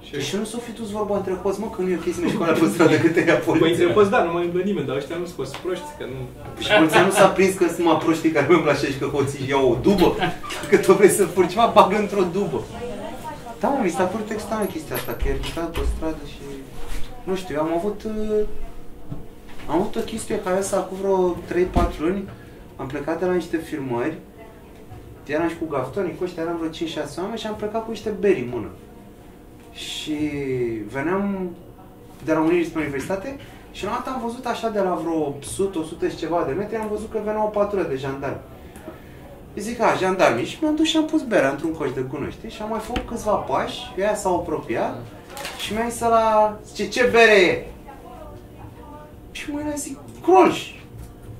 Și 0.07 0.21
Și 0.27 0.35
nu 0.35 0.43
s-o 0.43 0.57
fi 0.57 0.71
dus 0.71 0.89
vorba 0.89 1.15
între 1.17 1.33
hoți, 1.43 1.59
mă, 1.59 1.67
că 1.75 1.81
nu 1.81 1.89
e 1.89 1.99
ok 2.01 2.07
să 2.13 2.19
mergi 2.19 2.35
cu 2.37 2.43
alea 2.43 2.59
pe 2.59 2.67
stradă 2.73 2.95
cât 3.03 3.13
te 3.13 3.19
ia 3.27 3.35
Păi 3.35 3.43
poliția. 3.59 3.87
între 3.87 4.03
da, 4.13 4.23
nu 4.23 4.31
mai 4.33 4.45
umblă 4.45 4.61
nimeni, 4.69 4.87
dar 4.87 4.95
ăștia 5.01 5.15
nu 5.21 5.25
sunt 5.25 5.33
scoți 5.35 5.61
proști, 5.63 5.89
că 5.97 6.03
nu... 6.13 6.19
Și 6.63 6.69
poliția 6.77 7.03
nu 7.05 7.11
s-a 7.19 7.27
prins 7.37 7.53
că 7.59 7.65
sunt 7.73 7.85
mai 7.87 7.97
proștii 8.03 8.31
care 8.35 8.47
merg 8.49 8.65
la 8.65 8.73
și 8.73 8.97
că 9.01 9.05
hoții 9.15 9.39
își 9.41 9.49
iau 9.49 9.65
o 9.71 9.75
dubă. 9.87 10.09
Dacă 10.61 10.77
tu 10.85 10.93
vrei 10.99 11.09
să 11.19 11.23
furi 11.25 11.47
ceva, 11.53 11.65
bagă 11.77 11.95
într-o 12.05 12.23
dubă. 12.37 12.59
Da, 13.61 13.67
mă, 13.69 13.79
mi 13.83 13.89
s-a 13.97 14.03
părut 14.13 14.29
extraordinar 14.29 14.73
chestia 14.75 14.95
asta, 14.95 15.11
că 15.19 15.23
e 15.27 15.31
ridicat 15.39 15.69
pe 15.75 15.79
stradă 15.95 16.23
și... 16.33 16.41
Nu 17.27 17.35
știu, 17.41 17.55
am 17.59 17.71
avut... 17.79 17.99
uh, 18.03 18.45
Am 19.69 19.75
avut 19.79 19.95
o 19.95 19.99
chestie 19.99 20.39
care 20.45 20.57
asta 20.57 20.75
acum 20.77 20.97
vreo 21.01 21.35
3-4 21.87 21.97
luni. 21.99 22.23
Am 22.75 22.87
plecat 22.87 23.19
de 23.19 23.25
la 23.25 23.33
niște 23.33 23.57
filmări. 23.57 24.17
Eram 25.25 25.47
și 25.49 25.57
cu 25.57 25.67
gaftoni, 25.67 26.15
cu 26.17 26.23
ăștia 26.23 26.43
eram 26.43 26.57
vreo 26.57 26.71
5-6 27.05 27.17
oameni 27.17 27.37
și 27.39 27.47
am 27.47 27.55
plecat 27.55 27.83
cu 27.83 27.89
niște 27.89 28.09
beri 28.19 28.39
în 28.39 28.49
mână. 28.53 28.67
Și 29.73 30.17
veneam 30.91 31.49
de 32.23 32.33
la 32.33 32.39
Unirii 32.39 32.65
spre 32.65 32.81
universitate 32.81 33.39
și 33.71 33.83
la 33.83 33.89
un 33.89 34.01
dat 34.05 34.13
am 34.13 34.21
văzut 34.25 34.45
așa 34.45 34.69
de 34.69 34.79
la 34.79 34.93
vreo 34.93 35.35
100, 35.39 35.79
100 35.79 36.07
și 36.07 36.15
ceva 36.15 36.43
de 36.47 36.53
metri, 36.53 36.75
am 36.75 36.87
văzut 36.91 37.11
că 37.11 37.19
venea 37.23 37.43
o 37.43 37.47
patrulă 37.47 37.83
de 37.83 37.95
jandarmi. 37.95 38.39
Și 39.53 39.61
zic, 39.61 39.81
a, 39.81 39.95
jandarmii, 39.99 40.45
și 40.45 40.57
mi-am 40.61 40.75
dus 40.75 40.87
și 40.87 40.97
am 40.97 41.05
pus 41.05 41.21
berea 41.23 41.49
într-un 41.49 41.73
coș 41.73 41.91
de 41.91 42.05
gunoi, 42.09 42.31
știi? 42.31 42.49
Și 42.49 42.61
am 42.61 42.69
mai 42.69 42.79
făcut 42.79 43.07
câțiva 43.07 43.31
pași, 43.31 43.79
ea 43.97 44.15
s-au 44.15 44.35
apropiat 44.35 44.99
și 45.59 45.73
mi-a 45.73 45.87
zis 45.89 45.99
la, 45.99 46.57
zice, 46.65 46.89
ce 46.89 47.09
bere 47.11 47.39
e? 47.41 47.65
Și 49.31 49.51
mă 49.51 49.59
era 49.65 49.75
zic, 49.75 49.97
Crolș. 50.23 50.71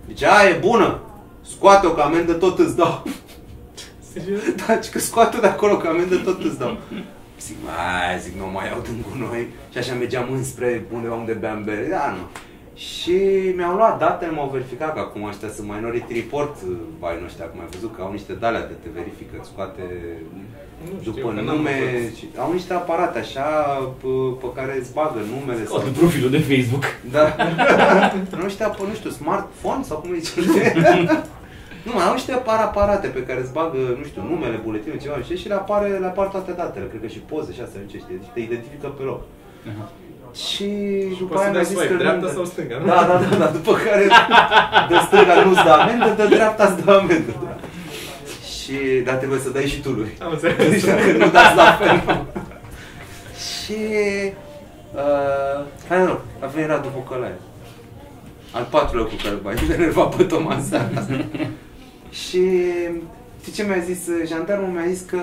Zice, 0.08 0.28
a, 0.28 0.48
e 0.48 0.58
bună. 0.62 1.00
Scoate-o, 1.42 1.90
că 1.90 2.02
amendă 2.02 2.34
tot 2.34 2.60
îți 2.60 2.76
dau. 2.76 3.04
Serios? 4.14 4.42
Da, 4.68 4.76
ci 4.78 4.90
că 4.90 5.00
scoate 5.00 5.38
de 5.40 5.48
acolo, 5.48 5.78
că 5.78 5.88
amendă 5.88 6.18
tot 6.18 6.44
îți 6.44 6.60
dau. 6.60 6.78
Zic, 7.46 7.56
mai, 7.66 8.20
zic, 8.24 8.34
nu 8.42 8.48
mai 8.56 8.66
iau 8.68 8.82
din 8.88 9.04
gunoi. 9.10 9.48
Și 9.72 9.78
așa 9.78 9.94
mergeam 9.94 10.28
înspre 10.32 10.86
undeva 10.94 11.16
unde 11.16 11.34
beam 11.34 11.64
bere. 11.64 11.88
Da, 11.90 12.06
nu. 12.18 12.24
Și 12.76 13.18
mi-au 13.56 13.76
luat 13.76 14.00
datele, 14.00 14.32
m-au 14.32 14.50
verificat 14.54 14.94
că 14.94 15.00
acum 15.00 15.24
ăștia 15.24 15.50
sunt 15.56 15.68
Minority 15.74 16.14
Report, 16.14 16.56
bai 17.00 17.18
nu 17.22 17.28
știu, 17.30 17.44
acum 17.48 17.60
ai 17.60 17.68
văzut 17.72 17.96
că 17.96 18.02
au 18.02 18.12
niște 18.12 18.34
dalea 18.34 18.68
de 18.68 18.76
te 18.84 18.90
verifică, 18.94 19.34
îți 19.40 19.50
scoate 19.54 19.84
Nu 20.84 21.00
știu, 21.00 21.12
după 21.12 21.28
că 21.28 21.34
n-am 21.34 21.46
nume, 21.56 21.76
văzut. 21.94 22.16
și 22.18 22.26
au 22.38 22.52
niște 22.54 22.74
aparate 22.74 23.20
așa 23.20 23.48
pe, 24.02 24.08
pe 24.42 24.48
care 24.56 24.78
îți 24.80 24.94
bagă 24.94 25.20
numele 25.34 25.66
Scoate 25.66 25.90
profilul 26.00 26.30
de 26.38 26.40
Facebook. 26.52 26.84
da. 27.16 27.24
nu 28.44 28.50
știu, 28.50 28.66
pe, 28.78 28.84
nu 28.90 28.94
știu, 29.00 29.10
smartphone 29.10 29.84
sau 29.84 29.98
cum 29.98 30.10
îi 30.12 30.20
zice. 30.20 30.64
nu, 31.86 31.92
mai 31.96 32.06
au 32.08 32.14
niște 32.14 32.32
apar- 32.40 32.64
aparate 32.70 33.08
pe 33.08 33.24
care 33.28 33.40
îți 33.42 33.52
bagă, 33.60 33.78
nu 34.00 34.04
știu, 34.10 34.22
numele, 34.32 34.58
buletinul, 34.66 35.00
ceva 35.00 35.18
și 35.28 35.38
și 35.42 35.48
le, 35.48 35.54
apare, 35.54 35.88
le 36.04 36.06
apar 36.06 36.28
toate 36.28 36.52
datele, 36.62 36.86
cred 36.92 37.02
că 37.02 37.08
și 37.08 37.20
poze 37.32 37.52
și 37.54 37.62
astea, 37.66 37.80
nu 37.84 37.88
știu, 37.90 38.00
și 38.26 38.30
te 38.34 38.40
identifică 38.40 38.88
pe 38.98 39.04
loc. 39.12 39.22
Aha. 39.70 39.86
Și 40.44 40.68
Și 41.14 41.20
după 41.20 41.34
poți 41.34 41.44
aia 41.46 41.52
să 41.52 41.52
mi-a 41.54 41.62
dai 41.62 41.70
zis 41.72 41.78
swipe, 41.78 41.92
că 41.94 41.98
dreapta 42.04 42.26
nu- 42.28 42.34
sau 42.38 42.46
stânga, 42.54 42.76
nu? 42.80 42.86
Da, 42.92 43.00
da, 43.10 43.16
da, 43.30 43.36
da, 43.44 43.48
după 43.58 43.74
care 43.86 44.06
de 44.92 44.98
stânga 45.08 45.34
nu-ți 45.46 45.64
dă 45.68 45.72
amendă, 45.80 46.10
de 46.22 46.26
dreapta 46.36 46.64
îți 46.70 46.78
dă 46.86 46.92
amendă. 47.02 47.32
Da. 47.44 47.54
Și, 48.56 48.78
dar 49.08 49.16
trebuie 49.22 49.40
să 49.46 49.50
dai 49.50 49.66
și 49.74 49.80
tu 49.86 49.90
lui. 50.00 50.12
Am 50.24 50.32
înțeles. 50.32 50.70
Deci 50.74 50.84
dacă 50.92 51.12
nu 51.18 51.30
dați 51.38 51.56
la 51.56 51.70
fel. 51.80 51.98
și, 53.50 53.78
uh, 55.02 55.58
hai 55.88 55.98
noroc, 56.00 56.22
a 56.40 56.46
venit 56.46 56.70
Radu 56.70 56.90
Bucălaia. 56.96 57.40
Al 58.52 58.66
patrulea 58.70 59.06
cu 59.06 59.14
care 59.24 59.36
m-a 59.44 59.54
enervat 59.74 60.10
pe 60.16 60.24
Tomaș 60.24 60.56
în 60.56 60.64
seara 60.64 60.90
asta. 60.98 61.14
Și 62.22 62.42
știi 63.42 63.54
ce 63.54 63.64
mi-a 63.64 63.80
zis 63.80 64.10
jandarmul? 64.28 64.70
Mi-a 64.70 64.88
zis 64.88 65.02
că 65.02 65.20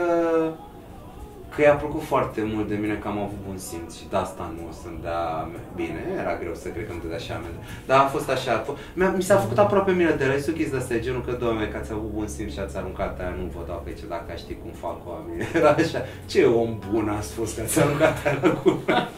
că 1.55 1.61
i-a 1.63 1.75
plăcut 1.75 2.03
foarte 2.03 2.41
mult 2.53 2.69
de 2.69 2.75
mine 2.75 2.95
că 2.95 3.09
am 3.09 3.19
avut 3.19 3.41
bun 3.47 3.59
simț 3.59 3.97
și 3.99 4.05
de 4.11 4.17
asta 4.17 4.53
nu 4.57 4.63
o 4.71 4.73
să-mi 4.83 5.03
dea 5.03 5.49
bine, 5.75 6.01
era 6.23 6.35
greu 6.41 6.55
să 6.55 6.69
cred 6.69 6.87
că 6.87 6.93
îmi 6.93 7.01
dădea 7.01 7.19
și 7.27 7.33
amendă. 7.33 7.61
Dar 7.87 7.99
a 8.05 8.07
fost 8.15 8.29
așa, 8.31 8.53
mi-a, 8.95 9.11
mi 9.11 9.23
s-a 9.23 9.37
făcut 9.37 9.59
aproape 9.59 9.93
mine 9.93 10.11
de 10.11 10.25
rest, 10.25 10.51
chestia 10.51 10.79
asta 10.79 10.95
e 10.95 11.07
genul 11.07 11.25
că, 11.25 11.33
doamne, 11.33 11.67
că 11.67 11.77
ați 11.77 11.93
avut 11.93 12.11
bun 12.19 12.27
simț 12.27 12.53
și 12.53 12.61
ați 12.61 12.77
aruncat 12.77 13.21
aia, 13.21 13.35
nu 13.39 13.45
vă 13.55 13.63
dau 13.67 13.83
pe 13.85 13.93
ce 13.99 14.05
dacă 14.09 14.29
aș 14.33 14.39
ști 14.39 14.57
cum 14.63 14.73
fac 14.85 14.99
oamenii. 15.13 15.47
Era 15.59 15.71
așa, 15.71 16.01
ce 16.27 16.45
om 16.45 16.71
bun 16.91 17.09
ați 17.09 17.33
fost 17.33 17.55
că 17.57 17.61
ați 17.63 17.81
aruncat 17.81 18.17
aia 18.25 18.39
la 18.43 18.61
gură. 18.63 19.09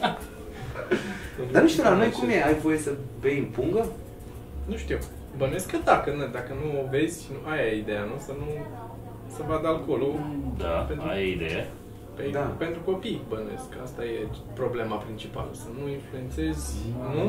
Dar 1.53 1.63
nu 1.63 1.69
știu, 1.69 1.83
la 1.83 1.95
noi 1.95 2.11
cum 2.11 2.29
e? 2.29 2.45
Ai 2.45 2.55
voie 2.55 2.79
să 2.79 2.91
bei 3.21 3.39
în 3.39 3.45
pungă? 3.45 3.87
Nu 4.69 4.77
știu. 4.77 4.99
Bănuiesc 5.37 5.71
că 5.71 5.77
dacă, 5.85 6.11
nu, 6.11 6.27
dacă 6.27 6.53
nu 6.65 6.81
o 6.81 6.89
vezi, 6.91 7.31
nu, 7.33 7.51
aia 7.51 7.63
e 7.67 7.79
ideea, 7.79 8.03
nu? 8.03 8.19
Să 8.19 8.33
nu 8.39 8.47
să 9.27 9.43
vadă 9.49 9.67
alcoolul. 9.69 10.15
Da, 10.59 10.69
Pentru- 10.69 11.09
ai 11.09 11.31
idee. 11.31 11.67
Pe, 12.17 12.29
Da. 12.33 12.39
Pentru 12.65 12.81
copii, 12.91 13.21
bănuiesc. 13.29 13.71
Asta 13.87 14.05
e 14.05 14.17
problema 14.61 14.97
principală. 15.07 15.51
Să 15.63 15.69
nu 15.79 15.85
influențezi, 15.99 16.67
nu? 17.15 17.25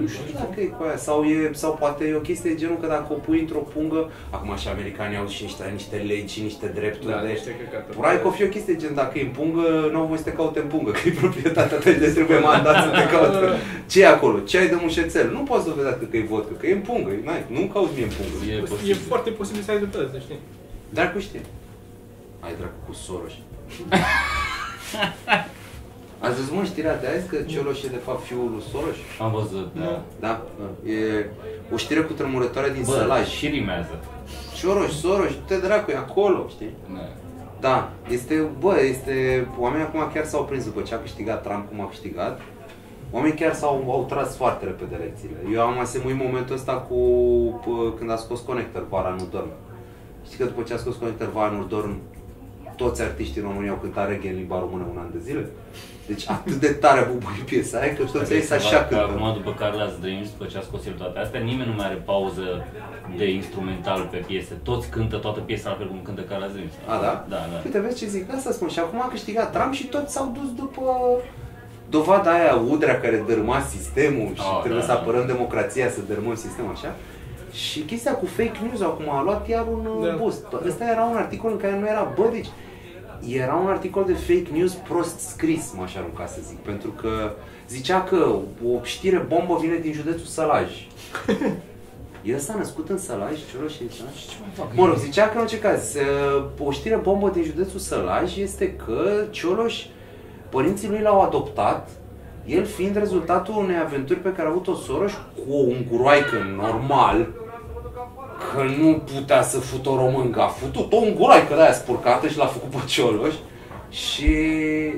Nu 0.00 0.06
știu 0.06 0.34
dacă 0.44 0.60
e 0.60 0.64
cu 0.76 0.82
aia. 0.86 0.96
Sau, 0.96 1.18
e, 1.24 1.50
sau 1.62 1.72
poate 1.82 2.02
e 2.04 2.14
o 2.22 2.26
chestie 2.28 2.50
de 2.50 2.56
genul 2.62 2.76
că 2.82 2.86
dacă 2.86 3.06
o 3.12 3.14
pui 3.26 3.40
într-o 3.40 3.58
pungă, 3.74 4.10
acum 4.36 4.56
și 4.62 4.68
americanii 4.68 5.16
au 5.22 5.26
și 5.34 5.42
niște, 5.42 5.62
niște 5.78 5.96
legi 6.10 6.34
și 6.34 6.42
niște 6.48 6.66
drepturi 6.78 7.12
Da, 7.12 7.20
de... 7.22 7.28
niște 7.28 7.50
căcaturi. 7.60 7.96
Probabil 7.96 8.18
că 8.22 8.26
o 8.26 8.30
fi 8.38 8.42
o 8.48 8.54
chestie 8.54 8.76
gen 8.82 8.94
dacă 8.94 9.18
e 9.18 9.22
în 9.28 9.34
pungă, 9.38 9.66
nu 9.92 9.98
au 10.00 10.06
voie 10.06 10.18
să 10.22 10.24
te 10.28 10.32
caute 10.40 10.58
în 10.64 10.68
pungă, 10.74 10.90
că 10.96 11.00
e 11.08 11.10
proprietatea 11.22 11.76
ta 11.78 11.90
și 11.90 11.98
de 12.04 12.10
trebuie 12.18 12.38
mandat 12.38 12.76
să 12.84 12.90
te 12.98 13.04
caute. 13.14 13.38
Ce 13.90 14.00
e 14.02 14.06
acolo? 14.16 14.38
Ce 14.38 14.58
ai 14.58 14.68
de 14.68 14.78
mușețel? 14.86 15.26
Nu 15.36 15.42
poți 15.50 15.66
doveda 15.70 15.92
că 16.10 16.16
e 16.16 16.22
vodka, 16.32 16.54
că 16.60 16.66
e 16.66 16.72
în 16.72 16.80
pungă. 16.80 17.10
N-ai, 17.24 17.44
nu 17.56 17.60
cauți 17.72 17.92
mie 17.96 18.04
în 18.04 18.14
pungă. 18.18 18.36
E 18.52 18.54
E 18.54 18.60
posibil. 18.72 18.94
foarte 19.12 19.30
posibil 19.30 19.62
să 19.62 19.70
ai 19.70 19.76
dreptate, 19.82 20.08
să 20.12 20.18
știi. 20.18 20.38
Dracu 20.96 21.18
știe. 21.18 21.40
Ai 22.46 22.54
dracu 22.58 22.78
cu 22.86 22.92
Soros. 22.92 23.32
Ați 26.18 26.34
văzut 26.34 26.54
mă 26.54 26.64
știrea 26.64 26.96
de 27.00 27.06
azi 27.06 27.28
că 27.28 27.36
Cioloș 27.36 27.82
e 27.82 27.88
de 27.88 27.96
fapt 27.96 28.24
fiul 28.24 28.50
lui 28.50 28.62
Soros? 28.72 28.96
Am 29.20 29.30
văzut, 29.32 29.72
da. 29.74 30.02
Da, 30.20 30.42
e 30.92 31.26
o 31.72 31.76
știre 31.76 32.00
cu 32.00 32.12
tremurătoare 32.12 32.70
din 32.70 32.82
Bă, 32.86 32.92
Sălaj. 32.92 33.28
și 33.28 33.46
rimează. 33.46 33.98
Soros, 34.54 35.00
Soros, 35.00 35.30
te 35.46 35.56
dracu, 35.58 35.90
e 35.90 35.96
acolo, 35.96 36.46
știi? 36.48 36.70
Da. 36.94 37.08
Da, 37.60 37.90
este, 38.10 38.46
bă, 38.58 38.80
este, 38.80 39.46
oamenii 39.58 39.86
acum 39.86 40.10
chiar 40.12 40.24
s-au 40.24 40.44
prins 40.44 40.64
după 40.64 40.80
ce 40.80 40.94
a 40.94 40.98
câștigat 40.98 41.42
Trump 41.42 41.68
cum 41.68 41.80
a 41.80 41.88
câștigat. 41.88 42.40
Oamenii 43.10 43.36
chiar 43.36 43.54
s-au 43.54 43.84
au 43.90 44.04
tras 44.08 44.36
foarte 44.36 44.64
repede 44.64 44.96
lecțiile. 44.96 45.36
Eu 45.52 45.60
am 45.60 45.78
asemuit 45.78 46.16
momentul 46.16 46.54
ăsta 46.54 46.72
cu 46.72 46.96
pă, 47.64 47.92
când 47.98 48.10
a 48.10 48.16
scos 48.16 48.40
Connector, 48.40 48.86
Vara 48.88 49.16
nu 49.18 49.26
dorm. 49.30 49.48
Știi 50.24 50.38
că 50.38 50.44
după 50.44 50.62
ce 50.62 50.74
a 50.74 50.76
scos 50.76 50.94
Connector, 50.96 51.30
Vara 51.32 51.50
nu 51.50 51.64
dorm, 51.64 51.96
toți 52.76 53.02
artiștii 53.02 53.40
în 53.40 53.46
România 53.48 53.70
au 53.70 53.76
cântat 53.76 54.08
reggae 54.08 54.30
în 54.30 54.36
limba 54.36 54.58
română 54.58 54.84
un 54.92 54.98
an 54.98 55.08
de 55.12 55.18
zile. 55.26 55.46
Deci 56.06 56.28
atât 56.28 56.54
de 56.54 56.68
tare 56.68 57.00
a 57.00 57.04
bubuit 57.04 57.42
piesa 57.50 57.78
aia 57.78 57.94
că 57.94 58.02
toți 58.02 58.32
ei 58.32 58.38
Adică 58.38 58.54
așa 58.54 58.76
că 58.84 58.94
cântă. 58.94 59.04
Acum, 59.12 59.32
după 59.42 59.52
Carla's 59.62 60.00
Dreams, 60.00 60.28
după 60.30 60.44
ce 60.50 60.58
a 60.58 60.60
scos 60.60 60.86
el 60.86 60.92
toate 60.92 61.18
astea, 61.18 61.40
nimeni 61.40 61.68
nu 61.70 61.74
mai 61.76 61.86
are 61.86 62.02
pauză 62.04 62.44
de 63.16 63.30
instrumental 63.30 64.08
pe 64.10 64.16
piese. 64.26 64.52
Toți 64.62 64.88
cântă 64.88 65.16
toată 65.16 65.40
piesa 65.40 65.68
la 65.70 65.76
fel 65.76 65.88
cum 65.88 66.00
cântă 66.02 66.22
Carla's 66.22 66.52
Dreams. 66.56 66.72
A, 66.86 66.96
da? 67.06 67.12
Da, 67.28 67.36
da. 67.52 67.56
Uite, 67.64 67.78
vezi 67.80 67.98
ce 67.98 68.06
zic, 68.06 68.34
asta 68.34 68.50
spun. 68.52 68.68
Și 68.68 68.78
acum 68.78 69.00
a 69.00 69.08
câștigat 69.08 69.52
Trump 69.52 69.72
și 69.72 69.86
toți 69.86 70.12
s-au 70.12 70.32
dus 70.38 70.48
după 70.54 70.82
dovada 71.90 72.30
aia 72.32 72.54
udrea 72.70 73.00
care 73.00 73.24
dărâma 73.26 73.60
sistemul 73.60 74.30
și 74.34 74.40
Oh, 74.52 74.58
trebuie 74.60 74.80
da, 74.80 74.86
să 74.86 74.92
da. 74.92 74.98
apărăm 74.98 75.26
democrația, 75.26 75.90
să 75.90 76.00
dărâmăm 76.08 76.34
sistemul 76.34 76.70
așa. 76.74 76.94
Și 77.52 77.80
chestia 77.80 78.12
cu 78.14 78.26
fake 78.26 78.58
news 78.62 78.80
acum 78.80 79.10
a 79.10 79.22
luat 79.22 79.48
iar 79.48 79.64
un 79.72 79.82
Da. 80.02 80.06
da. 80.06 80.14
boost. 80.14 80.44
Ăsta 80.66 80.84
era 80.90 81.02
un 81.04 81.16
articol 81.16 81.50
în 81.50 81.56
care 81.56 81.78
nu 81.78 81.86
era, 81.86 82.12
bă, 82.16 82.28
deci 82.32 82.46
era 83.28 83.54
un 83.54 83.68
articol 83.68 84.04
de 84.04 84.12
fake 84.12 84.48
news 84.52 84.72
prost 84.72 85.18
scris, 85.18 85.72
m-aș 85.76 85.94
arunca 85.94 86.26
să 86.26 86.38
zic, 86.48 86.58
pentru 86.58 86.90
că 86.90 87.32
zicea 87.68 88.02
că 88.02 88.36
o 88.64 88.82
știre 88.82 89.18
bombă 89.28 89.58
vine 89.60 89.76
din 89.76 89.92
județul 89.92 90.26
Sălaj. 90.26 90.70
El 92.22 92.38
s-a 92.38 92.54
născut 92.54 92.88
în 92.88 92.98
Sălaj, 92.98 93.38
Cioloș 93.52 93.72
e 93.72 93.84
Sălaj? 93.96 94.72
Mă 94.74 94.86
rog, 94.86 94.96
zicea 94.96 95.28
că 95.28 95.32
în 95.34 95.40
orice 95.40 95.58
caz, 95.58 95.94
uh, 95.94 96.66
o 96.66 96.70
știre 96.70 96.96
bombă 96.96 97.28
din 97.28 97.42
județul 97.42 97.78
Sălaj 97.78 98.38
este 98.38 98.72
că 98.72 99.24
Cioloș, 99.30 99.84
părinții 100.48 100.88
lui 100.88 101.00
l-au 101.00 101.20
adoptat, 101.20 101.90
el 102.46 102.64
fiind 102.64 102.96
rezultatul 102.96 103.54
unei 103.56 103.76
aventuri 103.84 104.18
pe 104.18 104.32
care 104.32 104.48
a 104.48 104.50
avut-o 104.50 104.74
Soros 104.74 105.12
cu 105.12 105.52
o 105.52 105.56
unguroaică 105.56 106.36
normal, 106.56 107.28
că 108.56 108.62
nu 108.78 109.02
putea 109.14 109.42
să 109.42 109.58
fut 109.58 109.86
o 109.86 109.96
româncă, 109.96 110.40
a 110.40 110.46
futut 110.46 110.92
o 110.92 110.96
unguroaică 110.96 111.54
de 111.54 111.62
aia 111.62 111.72
spurcată 111.72 112.28
și 112.28 112.38
l-a 112.38 112.46
făcut 112.46 112.70
pe 112.70 112.86
Cioloș. 112.86 113.34
Și 113.90 114.32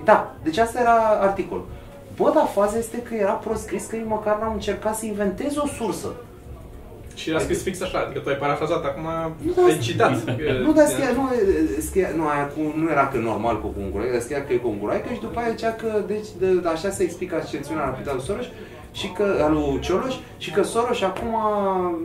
da, 0.04 0.34
deci 0.42 0.58
asta 0.58 0.80
era 0.80 0.96
articol. 1.20 1.64
Bă, 2.16 2.32
dar 2.34 2.48
faza 2.54 2.78
este 2.78 2.98
că 3.02 3.14
era 3.14 3.32
prost 3.32 3.62
scris 3.62 3.86
că 3.86 3.96
ei 3.96 4.04
măcar 4.06 4.38
n-au 4.38 4.52
încercat 4.52 4.96
să 4.96 5.06
inventeze 5.06 5.58
o 5.58 5.66
sursă. 5.66 6.08
Și 7.14 7.30
era 7.30 7.38
scris 7.38 7.62
fix 7.62 7.80
așa, 7.80 7.98
adică 7.98 8.20
tu 8.20 8.28
ai 8.28 8.34
parafrazat, 8.34 8.84
acum 8.84 9.06
Nu, 9.38 9.64
ai 9.64 9.78
citat. 9.78 10.12
Nu, 10.66 10.72
dar 10.72 10.86
scria, 10.86 11.10
nu, 11.14 11.28
scria, 11.80 12.08
nu, 12.16 12.28
aia 12.28 12.46
cu, 12.46 12.60
nu 12.80 12.90
era 12.90 13.08
că 13.08 13.18
normal 13.18 13.60
cu 13.60 13.66
conguraică, 13.66 14.12
dar 14.12 14.22
scria 14.22 14.44
că 14.44 14.52
e 14.52 14.56
conguraică 14.56 15.08
și 15.12 15.20
după 15.20 15.38
aia 15.38 15.50
zicea 15.50 15.72
că, 15.72 16.02
deci, 16.06 16.28
de, 16.38 16.46
de, 16.54 16.68
așa 16.68 16.90
se 16.90 17.02
explică 17.02 17.34
ascensiunea 17.36 17.84
rapidă 17.84 18.10
a 18.10 18.14
lui 18.14 18.22
Soros 18.22 18.44
și 18.92 19.08
că, 19.08 19.40
al 19.42 19.52
lui 19.52 19.80
Cioloș 19.80 20.14
și 20.38 20.50
că 20.50 20.62
Soros 20.62 21.02
acum, 21.02 21.34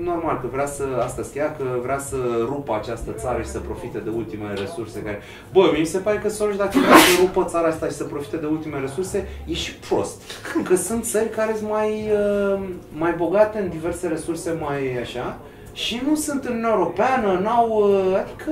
normal, 0.04 0.40
că 0.42 0.48
vrea 0.52 0.66
să, 0.66 0.84
asta 1.04 1.24
scria, 1.24 1.56
că 1.56 1.64
vrea 1.82 2.00
să 2.00 2.18
rupă 2.46 2.76
această 2.76 3.12
țară 3.12 3.42
și 3.42 3.50
să 3.50 3.60
profite 3.60 3.98
de 3.98 4.10
ultimele 4.16 4.54
resurse 4.54 5.00
care... 5.00 5.22
Bă, 5.54 5.74
mi 5.80 5.86
se 5.86 5.98
pare 5.98 6.18
că 6.18 6.30
Soros 6.30 6.56
dacă 6.56 6.80
vrea 6.80 6.96
să 6.96 7.22
rupă 7.22 7.46
țara 7.50 7.68
asta 7.68 7.86
și 7.86 7.94
să 7.94 8.04
profite 8.04 8.38
de 8.38 8.46
ultimele 8.46 8.82
resurse, 8.82 9.28
e 9.46 9.54
și 9.54 9.76
prost. 9.76 10.22
Că 10.64 10.76
sunt 10.76 11.04
țări 11.04 11.30
care 11.30 11.56
sunt 11.58 11.70
mai, 11.70 12.12
uh, 12.12 12.60
mai 12.98 13.14
bogate 13.18 13.60
în 13.60 13.70
diverse 13.70 14.08
resurse 14.08 14.58
mai 14.62 14.98
așa 15.02 15.38
și 15.74 16.02
nu 16.08 16.16
sunt 16.16 16.44
în 16.44 16.52
Uniunea 16.52 16.74
Europeană, 16.74 17.40
n-au, 17.44 17.70
uh, 17.70 18.18
adică 18.18 18.52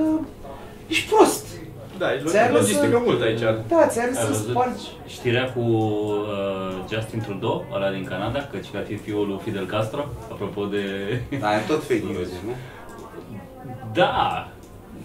ești 0.86 1.14
prost. 1.14 1.46
Da, 2.02 2.12
e 2.14 2.22
Ți-ai 2.26 2.48
lo- 2.50 2.54
logistică 2.58 2.86
lăsat- 2.86 3.06
mult 3.06 3.22
aici. 3.22 3.40
Da, 3.68 3.86
ți-ar 3.86 4.06
Ai 4.08 4.14
să 4.14 4.26
văzut 4.28 4.50
spargi. 4.50 4.84
știrea 5.06 5.52
cu 5.52 5.60
uh, 5.60 6.84
Justin 6.92 7.20
Trudeau, 7.20 7.64
ăla 7.74 7.90
din 7.90 8.04
Canada, 8.04 8.38
că 8.38 8.56
că 8.72 8.76
ar 8.76 8.84
fi 8.84 8.96
fiul 8.96 9.26
lui 9.26 9.40
Fidel 9.42 9.66
Castro, 9.66 10.04
apropo 10.32 10.64
de... 10.64 10.82
Da, 11.40 11.54
e 11.56 11.60
tot 11.66 11.80
fake 11.82 12.02
news, 12.12 12.28
nu? 12.46 12.52
Da! 13.92 14.48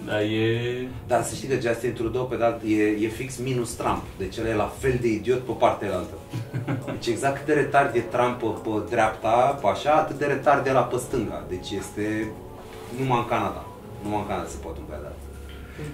Dar 0.06 0.22
e... 0.22 0.88
Dar 1.08 1.24
să 1.24 1.36
știi 1.36 1.48
că 1.48 1.68
Justin 1.68 1.94
Trudeau, 1.94 2.26
pe 2.26 2.36
de 2.36 2.44
alt, 2.44 2.62
e, 2.66 2.84
e 3.06 3.08
fix 3.08 3.38
minus 3.38 3.72
Trump. 3.74 4.04
Deci 4.18 4.38
el 4.38 4.46
e 4.46 4.54
la 4.54 4.72
fel 4.78 4.98
de 5.02 5.08
idiot 5.08 5.40
pe 5.40 5.52
partea 5.52 5.96
altă. 5.96 6.14
Deci 6.86 7.08
exact 7.08 7.36
cât 7.38 7.46
de 7.46 7.54
retard 7.54 7.96
e 7.96 8.00
Trump 8.00 8.40
pe, 8.40 8.70
pe 8.70 8.70
dreapta, 8.90 9.58
pe 9.62 9.68
așa, 9.68 9.92
atât 9.92 10.18
de 10.18 10.26
retard 10.26 10.68
e 10.68 10.72
la 10.72 10.82
pe 10.82 10.98
stânga. 10.98 11.44
Deci 11.50 11.70
este 11.72 12.32
numai 13.00 13.18
în 13.18 13.26
Canada. 13.26 13.66
Numai 14.04 14.20
în 14.20 14.28
Canada 14.28 14.48
se 14.48 14.58
poate 14.64 14.78
un 14.80 14.86
băiat 14.88 15.02
de 15.02 15.08
altă. 15.08 15.16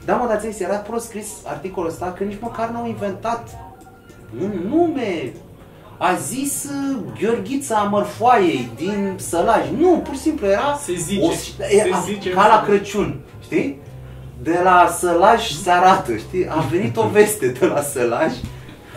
Da, 0.06 0.15
mă, 0.15 0.28
dar 0.28 0.39
ți 0.54 0.63
era 0.63 0.76
prost 0.76 1.06
scris 1.06 1.28
articolul 1.43 1.89
ăsta 1.89 2.13
că 2.17 2.24
nici 2.24 2.38
măcar 2.41 2.69
n-au 2.69 2.88
inventat 2.88 3.50
un 4.41 4.52
nume. 4.69 5.34
A 5.98 6.13
zis 6.13 6.63
uh, 6.63 6.98
Gheorghița 7.19 7.82
Mărfoaiei 7.82 8.69
din 8.76 9.13
Sălaj. 9.17 9.65
Nu, 9.78 10.02
pur 10.04 10.13
și 10.13 10.19
simplu 10.19 10.48
era 10.48 10.80
Se 10.84 10.93
zice. 10.93 11.26
o, 11.26 11.32
Se 11.32 11.76
era 11.86 12.00
zice 12.00 12.30
ca 12.30 12.48
la 12.48 12.54
asta. 12.54 12.65
Crăciun, 12.65 13.19
știi? 13.43 13.80
De 14.41 14.60
la 14.63 14.88
Sălaj 15.00 15.52
se 15.52 15.69
arată, 15.69 16.15
știi? 16.15 16.50
A 16.50 16.60
venit 16.72 16.98
o 16.98 17.08
veste 17.08 17.48
de 17.48 17.65
la 17.65 17.82
Sălaj 17.82 18.34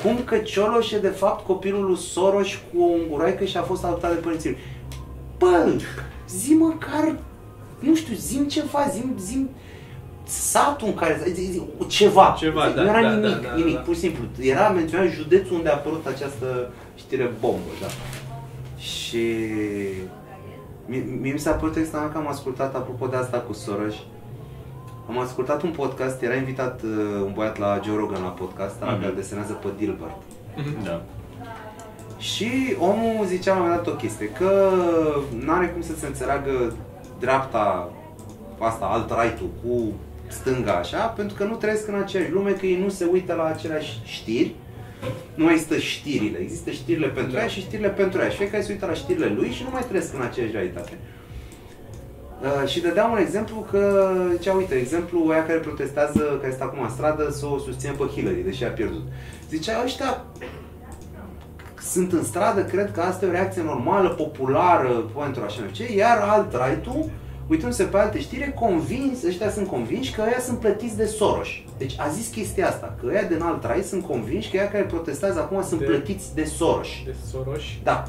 cum 0.02 0.18
că 0.24 0.36
Cioloș 0.36 0.90
e 0.92 0.98
de 0.98 1.08
fapt 1.08 1.46
copilul 1.46 1.84
lui 1.84 1.96
Soros 1.96 2.48
cu 2.48 2.82
o 2.82 2.84
unguroaică 2.84 3.44
și 3.44 3.56
a 3.56 3.62
fost 3.62 3.84
adoptat 3.84 4.14
de 4.14 4.20
părinții 4.20 4.50
lui. 4.50 4.58
Bă, 5.38 5.72
zi 6.28 6.52
măcar, 6.52 7.14
nu 7.78 7.94
știu, 7.94 8.14
zim 8.14 8.44
ceva, 8.44 8.88
zim, 8.92 9.14
zim 9.20 9.48
satul 10.26 10.86
în 10.88 10.94
care, 10.94 11.20
zi, 11.32 11.40
zi, 11.42 11.62
ceva. 11.88 12.34
Ceva, 12.38 12.68
da, 12.74 12.82
nu 12.82 12.88
era 12.88 13.00
da, 13.02 13.10
nimic, 13.10 13.34
da, 13.42 13.48
da, 13.48 13.54
nimic, 13.56 13.74
da. 13.74 13.80
pur 13.80 13.94
și 13.94 14.00
simplu. 14.00 14.24
Era 14.40 14.68
menționat 14.68 15.06
județul 15.08 15.56
unde 15.56 15.68
a 15.68 15.72
apărut 15.74 16.06
această 16.06 16.70
știre 16.94 17.30
bombă, 17.40 17.70
da. 17.80 17.86
Și 18.78 19.26
mie, 20.86 21.04
mie 21.20 21.32
mi 21.32 21.38
s-a 21.38 21.50
părut 21.50 21.76
extraordinar 21.76 22.22
că 22.22 22.28
am 22.28 22.32
ascultat, 22.34 22.74
apropo 22.74 23.06
de 23.06 23.16
asta 23.16 23.38
cu 23.38 23.52
Soros, 23.52 23.94
am 25.08 25.18
ascultat 25.18 25.62
un 25.62 25.70
podcast, 25.70 26.22
era 26.22 26.34
invitat 26.34 26.82
uh, 26.82 26.90
un 27.24 27.32
băiat 27.34 27.58
la 27.58 27.80
Joe 27.84 27.96
Rogan 27.96 28.22
la 28.22 28.28
podcast, 28.28 28.82
ăla 28.82 28.90
Mhm. 28.92 29.00
care 29.00 29.12
desenează 29.14 29.52
pe 29.52 29.68
Dilbert. 29.78 30.16
Da. 30.84 31.02
Și 32.18 32.50
omul 32.78 33.24
zicea 33.26 33.52
la 33.52 33.58
un 33.60 33.62
moment 33.66 33.84
dat 33.84 33.92
o 33.94 33.96
chestie, 33.96 34.28
că 34.28 34.70
n-are 35.44 35.66
cum 35.68 35.82
să 35.82 35.92
se 35.98 36.06
înțeleagă 36.06 36.72
dreapta 37.20 37.90
asta, 38.58 38.84
alt-right-ul 38.84 39.48
cu 39.64 39.92
stânga 40.28 40.72
așa, 40.72 40.98
pentru 41.06 41.36
că 41.36 41.44
nu 41.44 41.54
trăiesc 41.54 41.88
în 41.88 41.94
aceeași 41.94 42.30
lume, 42.30 42.50
că 42.50 42.66
ei 42.66 42.80
nu 42.82 42.88
se 42.88 43.04
uită 43.12 43.34
la 43.34 43.44
aceleași 43.44 44.00
știri, 44.04 44.54
nu 45.34 45.44
mai 45.44 45.52
există 45.52 45.76
știrile, 45.76 46.38
există 46.38 46.70
știrile 46.70 47.06
pentru 47.06 47.32
Da. 47.32 47.40
ea 47.40 47.46
și 47.46 47.60
știrile 47.60 47.88
pentru 47.88 48.20
ea. 48.20 48.28
Și 48.28 48.36
fiecare 48.36 48.62
se 48.62 48.72
uită 48.72 48.86
la 48.86 48.92
știrile 48.92 49.26
lui 49.26 49.50
și 49.50 49.62
nu 49.62 49.68
mai 49.72 49.84
trăiesc 49.88 50.14
în 50.14 50.22
aceeași 50.22 50.52
realitate. 50.52 50.98
Uh, 52.42 52.68
și 52.68 52.80
dădeam 52.80 53.10
un 53.10 53.18
exemplu 53.18 53.66
că, 53.70 54.12
zicea, 54.36 54.52
uite, 54.52 54.74
exemplu 54.74 55.28
aia 55.30 55.46
care 55.46 55.58
protestează, 55.58 56.18
care 56.18 56.52
este 56.52 56.62
acum 56.62 56.82
în 56.82 56.90
stradă, 56.90 57.30
să 57.30 57.46
o 57.46 57.58
susține 57.58 57.92
pe 57.92 58.04
Hillary, 58.14 58.42
deși 58.42 58.64
a 58.64 58.68
pierdut. 58.68 59.02
Zicea, 59.48 59.82
ăștia 59.84 60.24
sunt 61.80 62.12
în 62.12 62.24
stradă, 62.24 62.64
cred 62.64 62.92
că 62.92 63.00
asta 63.00 63.24
e 63.24 63.28
o 63.28 63.32
reacție 63.32 63.62
normală, 63.62 64.08
populară, 64.08 64.88
pentru 65.18 65.42
așa 65.42 65.60
nu 65.62 65.68
știu 65.72 65.84
ce, 65.86 65.96
iar 65.96 66.18
alt 66.18 66.52
right-ul, 66.52 67.10
uitându-se 67.48 67.82
pe 67.84 67.96
alte 67.98 68.20
știri, 68.20 68.42
e 68.42 68.54
convins, 68.60 69.24
ăștia 69.26 69.50
sunt 69.50 69.66
convinși 69.66 70.12
că 70.12 70.20
ăia 70.26 70.40
sunt 70.44 70.58
plătiți 70.58 70.96
de 70.96 71.04
Soros. 71.04 71.48
Deci 71.78 71.94
a 71.98 72.08
zis 72.08 72.26
chestia 72.28 72.68
asta, 72.68 72.94
că 73.00 73.06
ăia 73.08 73.22
din 73.22 73.42
alt 73.42 73.64
right 73.72 73.86
sunt 73.86 74.04
convinși 74.04 74.50
că 74.50 74.56
ăia 74.56 74.68
care 74.68 74.84
protestează 74.84 75.38
acum 75.40 75.62
sunt 75.68 75.80
De- 75.80 75.86
plătiți 75.86 76.34
de 76.34 76.44
Soros. 76.44 76.88
De 77.04 77.14
Soros. 77.30 77.62
Da. 77.82 78.04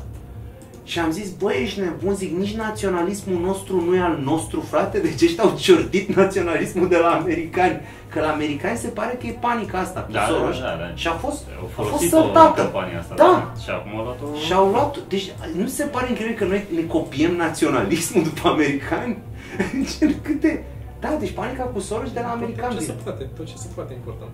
Și 0.83 0.99
am 0.99 1.11
zis, 1.11 1.29
băi, 1.31 1.59
ești 1.63 1.79
nebun, 1.79 2.13
zic, 2.15 2.37
nici 2.37 2.55
naționalismul 2.55 3.39
nostru 3.41 3.81
nu 3.81 3.95
e 3.95 3.99
al 3.99 4.19
nostru, 4.23 4.61
frate, 4.61 4.97
deci 4.99 5.21
ăștia 5.21 5.43
au 5.43 5.53
ciordit 5.57 6.15
naționalismul 6.15 6.87
de 6.89 6.97
la 6.97 7.07
americani. 7.09 7.79
Că 8.09 8.19
la 8.19 8.31
americani 8.31 8.77
se 8.77 8.87
pare 8.87 9.17
că 9.19 9.27
e 9.27 9.31
panica 9.39 9.77
asta 9.79 9.99
cu 9.99 10.11
Da, 10.11 10.19
da, 10.19 10.25
Soros. 10.25 10.59
da, 10.59 10.65
da. 10.79 10.91
Și 10.95 11.07
a 11.07 11.11
fost, 11.11 11.43
Au 11.59 11.65
a 11.65 11.69
fost 11.75 11.87
folosit-o 11.87 12.17
în 12.17 12.23
săltată. 12.23 12.61
campania 12.61 12.99
asta. 12.99 13.13
Da. 13.17 13.53
Și 13.63 13.69
acum 13.69 13.97
au 13.97 14.03
luat-o... 14.03 14.25
Și 14.45 14.53
au 14.53 14.69
luat, 14.69 14.97
deci 15.07 15.31
nu 15.57 15.67
se 15.67 15.83
pare 15.83 16.09
incredibil 16.09 16.37
că 16.37 16.45
noi 16.45 16.63
ne 16.75 16.81
copiem 16.81 17.35
naționalismul 17.35 18.23
după 18.23 18.47
americani? 18.47 19.17
Deci, 19.99 20.15
Câte... 20.21 20.63
Da, 20.99 21.15
deci 21.19 21.31
panica 21.31 21.63
cu 21.63 21.79
Soros 21.79 22.11
de 22.11 22.19
la 22.19 22.27
Tot 22.27 22.35
americani. 22.41 22.75
ce 22.77 22.81
se 22.83 22.91
poate, 23.03 23.23
tot 23.35 23.45
ce 23.45 23.55
se 23.57 23.67
poate 23.75 23.93
important. 23.93 24.31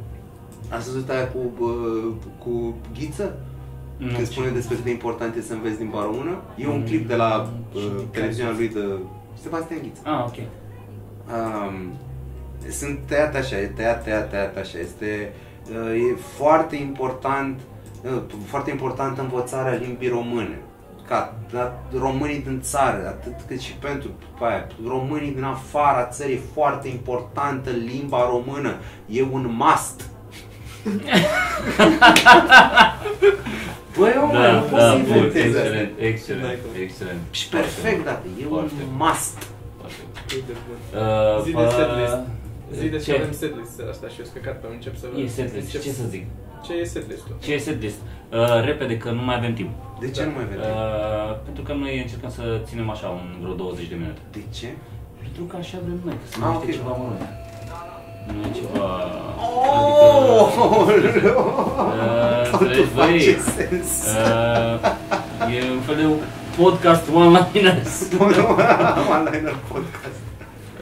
Ați 0.70 0.86
văzut 0.92 1.10
aia 1.10 1.28
cu, 1.28 1.40
bă, 1.60 1.68
cu 2.44 2.74
ghiță? 3.00 3.36
Nu, 3.98 4.06
Când 4.06 4.18
ce- 4.18 4.24
spune 4.26 4.50
despre 4.50 4.76
cât 4.76 4.84
de 4.84 4.90
important 4.92 5.36
e 5.36 5.42
să 5.42 5.54
înveți 5.54 5.78
limba 5.80 6.02
română? 6.04 6.42
E 6.56 6.68
un 6.68 6.78
Mm. 6.78 6.84
clip 6.86 7.08
de 7.08 7.16
la 7.16 7.50
uh, 7.76 7.82
Și- 7.82 8.06
televiziunea 8.12 8.54
lui 8.54 8.68
de 8.70 8.84
Sebastian 9.42 9.80
Ghiță. 9.82 10.02
Ah, 10.04 10.24
ok. 10.28 10.36
Um, 11.28 11.94
sunt 12.70 13.00
tăiate 13.06 13.38
așa, 13.38 13.58
e 13.60 13.66
tăiat, 13.68 14.04
tăiat, 14.04 14.30
tăiat 14.30 14.58
așa. 14.58 14.78
Este 14.80 15.34
uh, 15.70 16.12
e 16.12 16.16
foarte 16.38 16.76
important, 16.76 17.60
uh, 18.04 18.22
foarte 18.46 18.72
importantă 18.72 19.22
învățarea 19.22 19.74
limbii 19.74 20.10
române. 20.10 20.58
Ca 21.08 21.36
la 21.52 21.80
românii 22.00 22.40
din 22.40 22.60
țară, 22.62 23.08
atât 23.08 23.34
cât 23.48 23.60
și 23.60 23.74
pentru 23.74 24.10
după 24.20 24.46
aia, 24.46 24.68
românii 24.88 25.32
din 25.32 25.44
afara 25.44 26.06
țării, 26.06 26.36
e 26.36 26.40
foarte 26.54 26.88
importantă 26.88 27.70
limba 27.70 28.30
română. 28.30 28.76
E 29.10 29.22
un 29.32 29.56
must. 29.58 30.02
Băi, 33.98 34.14
omule, 34.24 34.52
nu 34.52 34.60
poți 34.60 34.72
da, 34.72 34.90
să 34.92 34.98
bun, 34.98 35.16
inventezi 35.16 35.58
asta. 35.58 35.60
excelent, 35.68 35.92
excelent, 36.00 36.44
N-ai 36.44 36.58
cum. 36.62 36.82
excelent. 36.86 37.20
Și 37.32 37.48
perfect, 37.50 38.04
da, 38.06 38.22
e 38.42 38.46
un 38.46 38.50
Foarte 38.50 38.74
bun. 38.84 38.96
must. 39.04 39.38
Foarte 39.80 40.02
bun. 40.12 40.22
Cât 40.28 40.44
de 40.50 40.56
bun. 40.68 40.80
Uh, 41.02 41.44
Zi 41.46 41.52
de 41.52 41.64
pa- 41.66 41.76
setlist. 41.80 42.18
Zi 42.80 42.88
de 42.96 42.98
ce 42.98 43.04
ce? 43.12 43.18
avem 43.20 43.34
setlist 43.44 43.72
seara 43.76 43.92
asta 43.96 44.08
și 44.14 44.18
eu 44.20 44.26
sunt 44.30 44.38
căcat 44.38 44.56
pe 44.62 44.68
încep 44.78 44.96
să 45.02 45.06
E 45.24 45.28
setlist, 45.28 45.66
încep- 45.68 45.82
ce 45.86 45.92
să 46.02 46.06
zic? 46.16 46.26
Ce 46.66 46.74
e 46.74 46.84
setlist-ul? 46.84 47.36
Ce 47.44 47.54
e 47.54 47.58
setlist? 47.58 47.96
Uh, 48.32 48.64
repede, 48.66 48.98
că 48.98 49.12
nu 49.12 49.22
mai 49.24 49.36
avem 49.36 49.54
timp. 49.54 49.70
De 50.00 50.10
ce 50.12 50.22
Da. 50.22 50.28
nu 50.28 50.34
mai 50.36 50.46
vedem? 50.52 50.70
Uh, 50.70 51.36
pentru 51.46 51.64
că 51.64 51.74
noi 51.74 52.02
încercăm 52.02 52.30
să 52.30 52.44
ținem 52.68 52.90
așa 52.90 53.08
un 53.08 53.24
vreo 53.42 53.54
20 53.54 53.88
de 53.88 53.96
minute. 53.96 54.20
De 54.32 54.40
ce? 54.58 54.68
Pentru 55.22 55.44
că 55.44 55.56
așa 55.60 55.78
vrem 55.86 56.00
noi, 56.06 56.14
că 56.22 56.26
să 56.30 56.38
Ah, 56.42 56.46
nu 56.50 56.56
ok. 56.56 56.66
ceva 56.72 56.90
mărunt. 57.02 57.22
Nu 58.28 58.40
e 58.48 58.52
ceva... 58.60 58.88
Oh! 59.46 60.88
Adică... 60.98 61.30
Uh, 61.38 62.52
înțelegi, 62.52 62.82
face 62.82 63.10
băi, 63.12 63.38
sens. 63.56 63.90
uh, 64.16 65.56
e 65.56 65.72
un 65.78 65.82
fel 65.88 65.96
de 65.96 66.06
podcast 66.62 67.04
one-liners. 67.14 67.94
One-liner 68.20 69.56
podcast. 69.72 70.20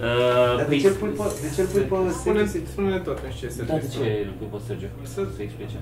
Uh, 0.01 0.07
Dar 0.47 0.55
de 0.57 0.63
păi, 0.69 0.79
ce 0.83 0.87
îl 0.91 0.97
pui 1.01 1.09
pe, 1.19 1.23
de 1.43 1.49
ce 1.55 1.61
îl 1.61 1.67
pui 1.73 1.85
pe 1.91 1.95
Spune, 2.19 2.41
setlist? 2.45 2.71
spune-ne 2.73 2.99
tot 3.07 3.17
în 3.27 3.31
ce 3.37 3.45
e 3.45 3.49
Da, 3.49 3.55
setlist 3.57 3.87
de 3.87 3.93
ce 3.97 4.05
îl 4.27 4.33
pui 4.39 4.49
pe 4.53 4.57
Sergio? 4.67 4.87
Să- 5.13 5.33
Să 5.35 5.41
explice. 5.47 5.79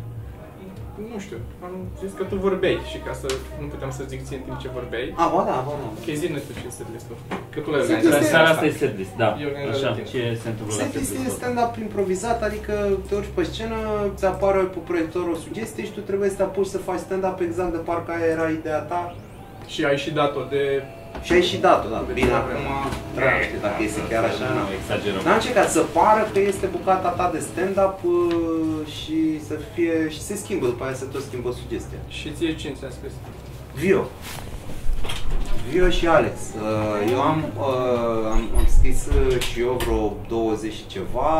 Nu 1.13 1.19
știu, 1.25 1.37
am 1.65 1.73
zis 2.01 2.11
că 2.17 2.23
tu 2.31 2.35
vorbeai 2.47 2.77
și 2.91 2.97
ca 3.07 3.13
să 3.21 3.27
nu 3.61 3.67
puteam 3.73 3.91
să 3.97 4.01
zic 4.11 4.19
ție 4.25 4.37
în 4.39 4.43
timp 4.47 4.57
ce 4.63 4.69
vorbeai. 4.79 5.05
A, 5.23 5.25
ba 5.35 5.41
da, 5.49 5.57
ba 5.67 5.73
da. 5.81 5.85
Ok, 5.99 6.07
zi-ne 6.21 6.39
tu 6.47 6.51
ce 6.59 6.65
e 6.69 6.71
setlist-ul. 6.79 7.17
Că 7.53 7.59
tu 7.63 7.67
l-ai 7.71 7.79
Setlist 7.81 7.97
organizat. 7.97 8.21
este- 8.21 8.33
Seara 8.33 8.49
asta 8.53 8.65
e 8.71 8.73
setlist, 8.83 9.13
da. 9.23 9.29
E 9.41 9.43
organizat 9.51 9.75
Așa, 9.79 9.89
de 9.99 10.01
tine. 10.01 10.09
ce 10.13 10.21
se 10.43 10.47
întâmplă 10.51 10.71
la 10.75 10.79
Setlist 10.83 11.09
e 11.11 11.13
setlist 11.15 11.35
stand-up 11.41 11.71
improvizat, 11.87 12.39
adică 12.49 12.73
te 13.07 13.13
urci 13.19 13.31
pe 13.37 13.43
scenă, 13.51 13.77
ți 14.17 14.25
apare 14.33 14.61
pe 14.73 14.79
proiector 14.89 15.23
o 15.33 15.37
sugestie 15.45 15.83
și 15.87 15.93
tu 15.97 16.01
trebuie 16.09 16.29
să 16.33 16.37
te 16.39 16.45
apuci 16.49 16.71
să 16.75 16.79
faci 16.87 17.01
stand-up 17.07 17.37
exact 17.47 17.71
de 17.77 17.81
parcă 17.89 18.09
aia 18.15 18.27
era 18.35 18.47
ideea 18.59 18.81
ta 18.91 19.01
Și 19.73 19.79
ai 19.89 19.97
și 20.03 20.09
dat-o 20.19 20.41
de... 20.53 20.63
și 21.25 21.31
ai 21.33 21.41
și 21.51 21.57
dat-o, 21.57 21.87
da. 21.93 22.03
De 22.07 22.13
Bine, 22.19 22.27
ce 22.27 22.33
acum, 22.33 22.67
vrem? 23.15 23.29
da, 23.29 23.41
știi, 23.45 23.61
dacă 23.65 23.79
e 23.83 23.87
să 23.97 24.01
chiar 24.11 24.23
așa, 24.31 24.45
nu 24.49 24.55
na. 24.59 24.65
exagerăm. 24.79 25.21
N-am 25.25 25.39
încercat 25.41 25.69
să 25.77 25.81
pară 25.97 26.21
că 26.33 26.39
este 26.51 26.65
bucata 26.77 27.09
ta 27.19 27.25
de 27.35 27.39
stand-up 27.49 27.97
uh, 28.03 28.87
și 28.97 29.17
să 29.47 29.55
fie, 29.73 29.95
și 30.15 30.21
se 30.27 30.35
schimbă, 30.43 30.65
după 30.73 30.83
aia 30.85 30.93
se 31.01 31.05
tot 31.13 31.23
schimbă 31.29 31.49
sugestia. 31.61 32.01
Și 32.17 32.27
ție 32.37 32.55
cine 32.61 32.73
ți-a 32.79 32.91
scris? 32.97 33.13
Vio. 33.81 34.01
Vio 35.71 35.89
și 35.89 36.07
Alex. 36.07 36.35
Uh, 36.55 37.11
Eu 37.11 37.21
am, 37.21 37.39
uh, 37.57 38.31
am, 38.35 38.41
am 38.59 38.65
scris 38.77 38.99
uh, 39.07 39.39
și 39.47 39.59
eu 39.59 39.73
vreo 39.83 40.01
20 40.27 40.73
și 40.73 40.85
ceva, 40.95 41.31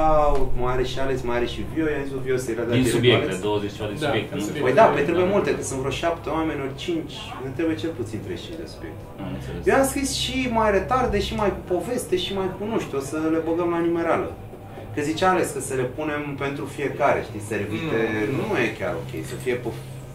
mai 0.61 0.73
are 0.73 0.83
și 0.91 0.99
Alex, 0.99 1.17
mai 1.21 1.35
are 1.37 1.45
și 1.53 1.59
Vio, 1.73 1.85
i-am 1.89 2.03
zis 2.03 2.11
lui 2.15 2.21
Vio 2.27 2.37
să-i 2.37 2.55
redea 2.59 2.73
Din 2.77 2.83
direct 2.83 2.89
cu 2.91 2.95
subiecte, 2.99 3.25
Alex. 3.29 3.41
20 3.41 3.71
ceva 3.77 3.87
din 3.91 3.97
Da, 3.99 4.05
subiecte, 4.07 4.31
din 4.33 4.39
nu? 4.39 4.45
subiecte. 4.47 4.65
Păi 4.67 4.75
da, 4.79 4.85
păi 4.93 5.03
trebuie 5.09 5.27
multe, 5.35 5.49
că 5.57 5.61
sunt 5.69 5.79
vreo 5.83 5.93
7 6.03 6.29
oameni, 6.37 6.59
ori 6.65 6.75
5, 6.85 7.11
ne 7.45 7.49
trebuie 7.57 7.75
cel 7.83 7.91
puțin 7.99 8.19
35 8.25 8.57
de 8.63 8.67
subiecte. 8.75 9.03
Am 9.23 9.29
înțeles. 9.37 9.61
Eu 9.69 9.75
am 9.81 9.85
scris 9.91 10.09
și 10.23 10.37
mai 10.59 10.69
retarde, 10.77 11.17
și 11.27 11.33
mai 11.41 11.51
cu 11.57 11.61
poveste, 11.73 12.15
și 12.23 12.31
mai 12.39 12.49
cu, 12.55 12.61
nu 12.71 12.77
știu, 12.85 12.97
o 13.01 13.03
să 13.11 13.17
le 13.33 13.39
băgăm 13.47 13.69
la 13.75 13.79
numerală. 13.87 14.29
Că 14.93 14.99
zice 15.09 15.23
Alex 15.25 15.45
că 15.55 15.61
să 15.69 15.73
le 15.81 15.87
punem 15.97 16.21
pentru 16.43 16.63
fiecare, 16.77 17.19
știi, 17.27 17.43
servite, 17.53 17.97
Mm, 18.29 18.35
nu 18.39 18.47
e 18.65 18.67
chiar 18.79 18.93
ok, 19.01 19.11
să 19.31 19.35
fie 19.43 19.55
pe 19.63 19.69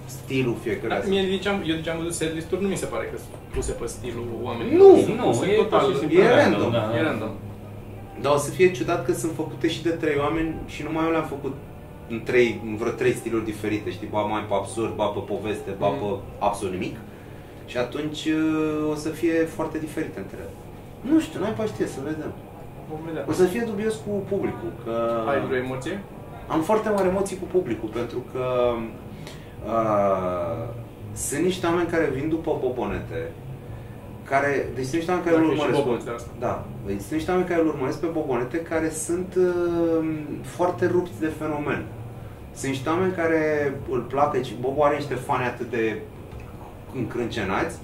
stilul 0.07 0.57
fiecare. 0.63 0.89
Da, 1.03 1.09
mie 1.09 1.25
ziceam, 1.31 1.57
eu 1.67 1.77
ziceam 1.77 1.97
văzut 1.99 2.13
setlist-uri, 2.15 2.63
nu 2.63 2.69
mi 2.69 2.77
se 2.77 2.87
pare 2.87 3.05
că 3.13 3.17
sunt 3.17 3.35
puse 3.55 3.73
pe 3.73 3.87
stilul 3.87 4.27
oamenilor. 4.43 4.89
Nu, 4.91 4.97
Sunt 5.03 5.17
Nu, 5.19 5.25
puse 5.25 5.47
e 5.47 5.55
total, 5.57 5.81
pur 5.85 5.93
și 5.93 5.99
simplu 5.99 6.19
e 6.21 6.29
random. 6.41 6.71
da, 6.73 6.79
da. 6.91 6.97
E 6.99 7.03
random. 7.03 7.31
Dar 8.23 8.33
o 8.35 8.37
să 8.37 8.51
fie 8.51 8.71
ciudat 8.73 9.05
că 9.05 9.13
sunt 9.13 9.33
făcute 9.35 9.69
și 9.69 9.83
de 9.83 9.91
trei 9.91 10.17
oameni 10.19 10.55
și 10.67 10.83
numai 10.83 11.05
eu 11.05 11.11
le-am 11.11 11.25
făcut 11.35 11.55
în, 12.09 12.21
trei, 12.25 12.61
în 12.67 12.77
vreo 12.77 12.93
trei 12.93 13.13
stiluri 13.13 13.45
diferite, 13.45 13.91
știi, 13.91 14.09
ba 14.11 14.21
mai 14.21 14.45
pe 14.49 14.55
absurd, 14.55 14.95
ba 14.95 15.05
pe 15.07 15.21
poveste, 15.33 15.71
ba 15.79 15.89
Mm. 15.89 15.99
pe 15.99 16.05
absolut 16.39 16.73
nimic. 16.73 16.97
Și 17.67 17.77
atunci 17.79 18.25
uh, 18.25 18.91
o 18.93 18.95
să 18.95 19.09
fie 19.09 19.33
foarte 19.57 19.79
diferite 19.79 20.19
între 20.19 20.37
ele. 20.41 20.53
Nu 21.15 21.21
știu, 21.21 21.41
n-ai 21.41 21.53
pe 21.59 21.67
știe, 21.67 21.87
să 21.87 21.99
vedem. 22.05 22.33
Vom 22.91 23.01
vedea. 23.07 23.25
O 23.29 23.33
să 23.33 23.45
fie 23.45 23.61
dubios 23.73 23.95
cu 23.95 24.11
publicul, 24.33 24.71
că 24.85 24.95
Ai 25.31 25.41
vreo 25.47 25.59
emoție? 25.59 26.01
am 26.47 26.61
foarte 26.63 26.89
mari 26.89 27.09
emoții 27.09 27.37
cu 27.43 27.47
publicul, 27.57 27.89
pentru 28.01 28.19
că 28.33 28.45
uh, 29.67 30.69
sunt 31.13 31.43
niște 31.43 31.67
oameni 31.67 31.89
care 31.89 32.11
vin 32.15 32.29
după 32.29 32.59
bobonete, 32.61 33.31
care, 34.25 34.69
deci 34.75 34.85
sunt 34.85 34.97
niște 34.97 35.11
oameni 35.11 35.29
care 35.29 35.41
Dacă 35.41 35.49
îl 35.49 35.53
e 35.53 35.57
și 35.57 35.61
urmăresc. 35.61 35.85
Bobonete 35.85 36.11
asta. 36.11 36.31
Da, 36.39 36.65
deci 36.87 37.01
sunt 37.01 37.13
niște 37.13 37.31
oameni 37.31 37.49
care 37.49 37.61
îl 37.61 37.67
urmăresc 37.67 38.01
pe 38.01 38.07
Bobonete 38.07 38.59
care 38.61 38.91
sunt 38.91 39.35
uh, 39.35 40.05
foarte 40.43 40.87
rupți 40.87 41.21
de 41.21 41.33
fenomen. 41.39 41.85
Sunt 42.55 42.71
niște 42.71 42.89
oameni 42.89 43.13
care 43.13 43.75
îl 43.91 44.01
placă 44.01 44.43
și 44.43 44.55
Bobo 44.61 44.85
are 44.85 44.97
niște 44.97 45.15
fani 45.15 45.45
atât 45.45 45.71
de 45.71 45.99
încrâncenați, 46.95 47.79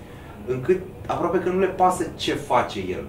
încât 0.47 0.81
aproape 1.07 1.39
că 1.39 1.49
nu 1.49 1.59
le 1.59 1.67
pasă 1.67 2.07
ce 2.17 2.35
face 2.35 2.79
el. 2.79 3.05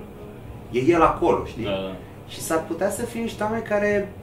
E 0.72 0.80
el 0.80 1.02
acolo, 1.02 1.46
știi? 1.46 1.64
Da, 1.64 1.70
da. 1.70 1.96
Și 2.28 2.42
s-ar 2.42 2.64
putea 2.68 2.90
să 2.90 3.06
fie 3.06 3.22
niște 3.22 3.44
oameni 3.44 3.64
care 3.64 4.14
mm, 4.16 4.21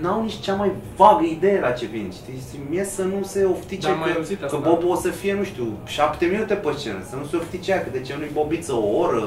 n-au 0.00 0.22
nici 0.22 0.38
cea 0.40 0.54
mai 0.54 0.70
vagă 0.96 1.24
idee 1.24 1.60
la 1.60 1.70
ce 1.70 1.86
vin, 1.86 2.12
știi? 2.20 2.38
Și 2.50 2.56
mie 2.70 2.84
să 2.84 3.02
nu 3.02 3.22
se 3.22 3.44
oftice 3.44 3.86
Da, 3.86 3.92
am 3.92 3.98
mai 3.98 4.10
că, 4.12 4.16
auzit 4.18 4.38
că 4.38 4.44
asta. 4.44 4.56
Bobo 4.56 4.88
o 4.88 4.94
să 4.96 5.08
fie, 5.08 5.34
nu 5.34 5.44
știu, 5.44 5.78
șapte 5.86 6.24
minute 6.24 6.54
pe 6.54 6.70
scenă, 6.76 6.98
să 7.10 7.16
nu 7.16 7.24
se 7.30 7.36
oftice 7.36 7.72
aia, 7.72 7.82
că 7.82 7.90
de 7.92 8.00
ce 8.00 8.14
nu-i 8.18 8.30
Bobiță 8.32 8.72
o 8.72 8.86
oră, 8.98 9.24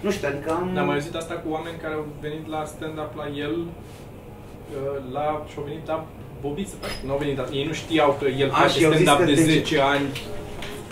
nu 0.00 0.10
știu, 0.10 0.28
adică 0.28 0.50
am... 0.50 0.70
Dar 0.72 0.80
am 0.82 0.86
mai 0.86 0.94
auzit 0.96 1.14
asta 1.14 1.34
cu 1.34 1.48
oameni 1.50 1.76
care 1.82 1.94
au 1.94 2.06
venit 2.20 2.48
la 2.48 2.64
stand-up 2.64 3.10
la 3.16 3.26
el, 3.44 3.54
uh, 3.58 5.12
la, 5.12 5.44
și-au 5.50 5.64
venit 5.68 5.86
la 5.86 6.06
Bobiță, 6.40 6.74
practic. 6.80 7.04
Nu 7.06 7.12
au 7.12 7.18
venit 7.18 7.36
la, 7.36 7.44
ei 7.52 7.64
nu 7.66 7.72
știau 7.72 8.16
că 8.20 8.26
el 8.28 8.50
A, 8.52 8.54
face 8.54 8.78
și 8.78 8.84
au 8.84 8.92
zis 8.92 9.00
stand-up 9.00 9.24
că 9.26 9.30
de 9.32 9.34
de 9.34 9.44
ce- 9.46 9.52
10 9.52 9.80
ani, 9.80 10.06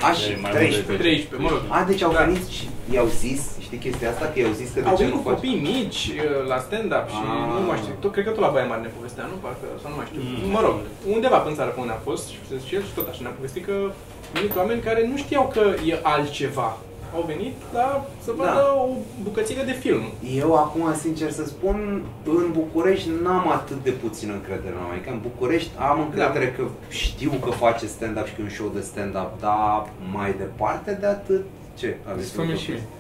A, 0.09 0.13
și 0.13 0.31
E 0.31 0.39
mai 0.43 0.51
mult 0.51 0.53
de 0.53 0.59
13. 0.59 0.97
13, 0.97 1.37
mă 1.45 1.49
rog. 1.49 1.61
A, 1.69 1.85
deci 1.91 2.03
au 2.03 2.13
Da. 2.13 2.19
venit 2.25 2.47
și 2.47 2.65
i-au 2.95 3.07
zis, 3.07 3.43
Știi 3.71 3.85
chestia 3.87 4.09
asta? 4.15 4.25
Că 4.33 4.37
i-au 4.41 4.55
zis 4.63 4.69
că 4.75 4.79
de 4.81 4.89
Au 4.91 4.97
ce 4.97 5.03
venit 5.03 5.17
nu 5.19 5.23
faci? 5.27 5.33
copii 5.35 5.59
mici 5.73 6.03
uh, 6.15 6.49
la 6.53 6.59
stand-up 6.67 7.07
și 7.15 7.21
Ah. 7.33 7.49
nu 7.61 7.67
mai 7.71 7.79
știu, 7.83 7.95
tot, 8.03 8.11
cred 8.15 8.25
că 8.27 8.33
tot 8.37 8.45
la 8.47 8.53
Baia 8.55 8.69
Mare 8.71 8.83
ne 8.87 8.93
povestea, 8.99 9.25
nu? 9.31 9.37
Parcă, 9.45 9.65
sau 9.83 9.89
nu 9.93 9.97
mai 10.01 10.07
știu. 10.11 10.21
Mm. 10.25 10.51
Mă 10.57 10.61
rog, 10.67 10.77
undeva 11.15 11.39
pe 11.41 11.49
în 11.51 11.57
țară 11.59 11.71
pe 11.73 11.81
unde 11.85 11.95
a 11.97 12.01
fost 12.09 12.25
și 12.33 12.39
și 12.67 12.73
el 12.77 12.83
și 12.89 12.95
tot 12.99 13.07
așa 13.09 13.23
ne-a 13.25 13.39
povestit 13.41 13.63
că 13.69 13.75
au 13.87 13.93
venit 14.39 14.53
oameni 14.61 14.81
care 14.89 15.01
nu 15.11 15.17
știau 15.25 15.45
că 15.55 15.63
e 15.91 15.95
altceva. 16.15 16.71
Au 17.17 17.25
venit 17.33 17.55
la 17.77 17.87
să 18.25 18.31
vadă 18.41 18.61
Da. 18.65 18.75
o 18.85 18.89
bucățică 19.27 19.63
de 19.71 19.73
film. 19.85 20.03
Eu 20.43 20.51
acum, 20.65 20.85
sincer 21.05 21.31
să 21.39 21.45
spun, 21.55 21.77
în 22.25 22.47
București 22.61 23.09
n-am 23.23 23.47
atât 23.59 23.79
de 23.83 23.91
puțin 23.91 24.29
încredere 24.39 24.75
în 24.75 24.81
oameni. 24.83 24.97
Adică 25.01 25.11
în 25.17 25.21
București 25.29 25.71
am 25.91 25.99
încredere 26.07 26.47
Da. 26.47 26.57
că 26.57 26.69
știu 26.89 27.31
că 27.45 27.51
face 27.51 27.87
stand-up 27.87 28.27
și 28.27 28.35
că 28.35 28.41
e 28.41 28.45
un 28.45 28.51
show 28.59 28.71
de 28.75 28.81
stand-up, 28.91 29.31
dar 29.41 29.89
mai 30.17 30.31
departe 30.45 30.91
de 31.01 31.07
atât, 31.07 31.45
ce 31.79 31.97
aveți? 32.11 32.27
Spune 32.29 32.51
în 32.51 32.57
și 32.57 32.71
București? 32.71 32.99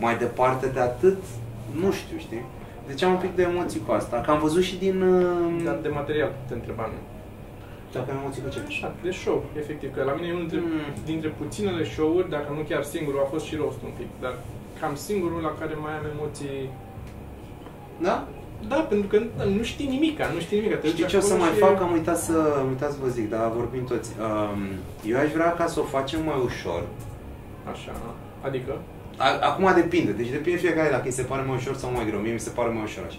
Mai 0.00 0.16
departe 0.16 0.66
de 0.66 0.80
atât, 0.80 1.18
nu 1.80 1.90
știu, 1.92 2.16
știi? 2.18 2.44
Deci 2.86 3.02
am 3.02 3.12
un 3.12 3.18
pic 3.18 3.34
de 3.34 3.42
emoții 3.42 3.82
cu 3.86 3.92
asta. 3.92 4.16
Că 4.20 4.30
am 4.30 4.38
văzut 4.40 4.62
și 4.62 4.76
din... 4.78 5.02
uh, 5.02 5.62
Dar 5.64 5.78
de 5.82 5.88
material 5.88 6.32
te 6.48 6.54
întrebam 6.54 6.90
eu. 6.98 7.04
Dacă 7.92 8.10
am 8.10 8.16
emoții 8.22 8.42
cu 8.42 8.48
ce? 8.54 8.60
Așa, 8.66 8.92
de 9.02 9.10
show, 9.10 9.44
efectiv. 9.62 9.94
Că 9.94 10.02
la 10.04 10.12
mine 10.12 10.26
e 10.28 10.32
unul 10.32 10.48
dintre, 10.48 10.68
Mm. 10.70 10.94
dintre 11.04 11.28
puținele 11.40 11.84
show-uri, 11.84 12.30
dacă 12.30 12.48
nu 12.56 12.62
chiar 12.68 12.82
singurul, 12.82 13.20
a 13.24 13.28
fost 13.34 13.44
și 13.44 13.56
rost 13.56 13.78
un 13.88 13.92
pic. 13.98 14.06
Dar 14.20 14.34
cam 14.80 14.94
singurul 14.94 15.40
la 15.48 15.52
care 15.60 15.74
mai 15.84 15.92
am 15.98 16.04
emoții... 16.14 16.70
Da? 18.06 18.16
Da, 18.68 18.76
pentru 18.76 19.06
că 19.08 19.18
nu 19.56 19.62
știi 19.62 19.86
nimica, 19.88 20.24
nu 20.34 20.40
știi 20.40 20.56
nimica. 20.58 20.76
Te 20.76 20.86
duci 20.86 20.92
Știi 20.96 21.06
ce 21.06 21.16
o 21.16 21.20
să 21.20 21.32
acolo 21.32 21.44
mai 21.44 21.52
și- 21.54 21.58
fac? 21.64 21.80
Am 21.86 21.92
uitat 21.92 22.18
să, 22.18 22.36
am 22.60 22.68
uitat 22.68 22.90
să 22.92 22.98
vă 23.02 23.08
zic, 23.08 23.30
dar 23.30 23.50
vorbim 23.60 23.84
toți. 23.84 24.10
Um, 24.26 24.60
eu 25.10 25.16
aș 25.18 25.30
vrea 25.36 25.52
ca 25.52 25.66
să 25.66 25.80
o 25.80 25.82
facem 25.96 26.20
mai 26.24 26.40
ușor. 26.44 26.82
Așa, 27.72 27.92
adică... 28.48 28.72
A- 29.20 29.38
Acum 29.48 29.72
depinde, 29.74 30.10
deci 30.12 30.28
depinde 30.30 30.58
fiecare 30.58 30.90
dacă 30.90 31.02
îi 31.04 31.10
se 31.12 31.22
pare 31.22 31.42
mai 31.46 31.56
ușor 31.56 31.76
sau 31.76 31.90
mai 31.94 32.06
greu. 32.06 32.18
Mie 32.18 32.32
mi 32.32 32.40
se 32.40 32.50
pare 32.50 32.68
mai 32.68 32.82
ușor 32.84 33.04
așa. 33.08 33.18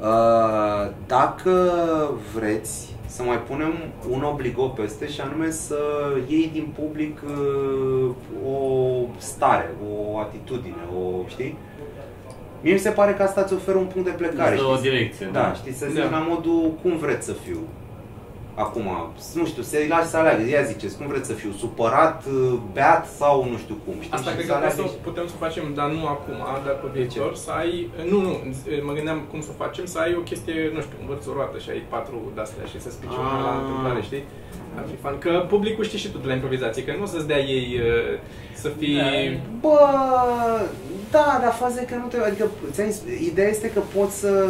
Uh, 0.00 0.90
dacă 1.06 1.70
vreți 2.34 2.92
să 3.06 3.22
mai 3.22 3.38
punem 3.38 3.74
un 4.10 4.22
obligo 4.22 4.62
peste 4.66 5.08
și 5.08 5.20
anume 5.20 5.50
să 5.50 5.78
iei 6.28 6.50
din 6.52 6.74
public 6.80 7.18
uh, 7.26 8.10
o 8.50 8.58
stare, 9.16 9.70
o 10.12 10.18
atitudine, 10.18 10.82
o, 10.98 11.28
știi? 11.28 11.56
Mie 12.62 12.72
mi 12.72 12.78
se 12.78 12.90
pare 12.90 13.12
că 13.14 13.22
asta 13.22 13.40
îți 13.40 13.52
oferă 13.54 13.76
un 13.78 13.84
punct 13.86 14.08
de 14.08 14.14
plecare. 14.14 14.54
Îți 14.54 14.62
dă 14.62 14.68
o 14.68 14.76
știi? 14.76 14.90
direcție, 14.90 15.28
Da, 15.32 15.40
da. 15.40 15.52
știi, 15.54 15.72
să 15.72 15.86
zici 15.90 16.02
Da. 16.02 16.10
la 16.10 16.26
modul 16.28 16.72
cum 16.82 16.96
vreți 16.96 17.26
să 17.26 17.32
fiu. 17.32 17.58
Acum, 18.56 18.86
nu 19.34 19.44
știu, 19.46 19.62
să-i 19.62 19.88
lași 19.88 20.06
să 20.12 20.16
aleagă, 20.16 20.42
ia 20.48 20.62
ziceți, 20.62 20.96
cum 20.96 21.06
vreți 21.06 21.26
să 21.26 21.32
fiu, 21.32 21.50
supărat, 21.62 22.18
beat 22.72 23.06
sau 23.20 23.34
nu 23.50 23.56
știu 23.56 23.76
cum, 23.84 23.94
știi? 24.00 24.12
Asta 24.16 24.30
Și 24.30 24.36
cred 24.36 24.46
să 24.46 24.52
că 24.52 24.58
putem 24.58 24.70
aleagă 24.70 24.82
să, 24.88 24.94
și- 24.94 25.04
putem 25.08 25.26
să 25.30 25.34
o 25.36 25.42
facem, 25.46 25.64
dar 25.78 25.88
nu 25.96 26.02
acum, 26.14 26.38
dar 26.66 26.74
pe 26.82 26.88
viitor, 26.98 27.30
să 27.44 27.50
ai... 27.60 27.72
Nu, 28.12 28.18
nu, 28.26 28.32
mă 28.86 28.92
gândeam 28.98 29.20
cum 29.30 29.40
să 29.46 29.50
o 29.54 29.56
facem, 29.64 29.84
să 29.92 29.98
ai 30.04 30.12
o 30.20 30.22
chestie, 30.30 30.56
nu 30.76 30.80
știu, 30.86 30.96
învăț 31.04 31.22
o 31.30 31.32
roată 31.38 31.56
și 31.64 31.68
ai 31.74 31.82
patru 31.94 32.16
de-astea 32.36 32.64
și 32.72 32.78
să 32.84 32.90
spici 32.90 33.16
una 33.22 33.40
la 33.46 33.52
Ah. 33.54 33.60
întâmplare, 33.62 34.00
știi? 34.08 34.24
Ar 34.78 34.84
fi 34.90 34.96
fan. 35.02 35.18
Că 35.18 35.44
publicul 35.48 35.84
știe 35.84 35.98
și 35.98 36.08
tu 36.10 36.18
de 36.18 36.26
la 36.26 36.32
improvizație, 36.34 36.84
că 36.84 36.92
nu 36.96 37.02
o 37.02 37.06
să-ți 37.06 37.26
dea 37.26 37.38
ei 37.38 37.80
uh, 37.80 38.18
să 38.54 38.68
fii... 38.78 38.96
Da. 38.96 39.04
Bă, 39.60 39.78
da, 41.10 41.38
dar 41.42 41.52
faza 41.52 41.80
e 41.80 41.84
că 41.84 41.94
nu 41.94 42.06
te... 42.06 42.16
Adică, 42.30 42.44
ți-am 42.72 42.90
zis, 42.90 43.02
ideea 43.30 43.48
este 43.48 43.70
că 43.70 43.80
pot 43.96 44.10
să... 44.10 44.46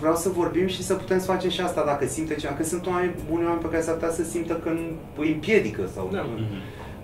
Vreau 0.00 0.14
să 0.14 0.28
vorbim 0.28 0.66
și 0.66 0.82
să 0.82 0.94
putem 0.94 1.18
să 1.18 1.24
facem 1.26 1.50
și 1.50 1.60
asta 1.60 1.82
dacă 1.86 2.06
simte 2.06 2.34
ceva. 2.34 2.52
Că 2.54 2.64
sunt 2.64 2.86
oameni, 2.86 3.14
buni 3.30 3.42
oameni 3.44 3.60
pe 3.62 3.68
care 3.68 3.82
s-ar 3.82 3.94
putea 3.94 4.10
să 4.10 4.24
simtă 4.24 4.52
că 4.62 4.68
nu 4.68 4.80
îi 5.18 5.32
împiedică 5.32 5.82
sau... 5.94 6.08
Da. 6.12 6.20
Mhm. 6.36 6.44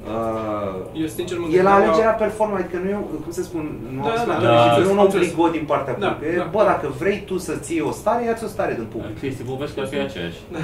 Uh, 0.07 1.01
Eu 1.03 1.07
sincer 1.07 1.39
mă 1.39 1.47
E 1.47 1.49
la 1.51 1.57
gândeam 1.57 1.83
alegerea 1.83 2.11
performă, 2.25 2.55
adică 2.61 2.77
nu 2.85 2.89
e, 2.91 2.97
cum 3.25 3.33
să 3.39 3.43
spun, 3.43 3.65
nu 3.97 4.03
Da, 4.03 4.09
am 4.11 4.17
spus 4.17 4.27
da, 4.29 4.33
la 4.35 4.41
da, 4.41 4.47
televizie, 4.47 4.71
da, 4.71 4.79
nu 4.85 4.89
e 4.89 4.93
un 4.93 4.99
am 4.99 5.05
înțeles. 5.05 5.27
obligo 5.31 5.49
din 5.59 5.65
partea 5.73 5.95
Da, 5.99 6.09
publică. 6.09 6.33
E, 6.35 6.37
da. 6.37 6.49
Bă, 6.55 6.63
dacă 6.73 6.87
vrei 6.99 7.19
tu 7.29 7.37
să-ți 7.39 7.73
iei 7.73 7.81
o 7.91 7.93
stare, 8.01 8.25
ia-ți 8.25 8.45
o 8.45 8.51
stare 8.55 8.73
din 8.81 8.87
public. 8.95 9.19
Cristi 9.19 9.43
Popescu 9.43 9.81
ar 9.81 9.87
fi 9.87 9.99
aceeași. 10.09 10.39
Da. 10.55 10.59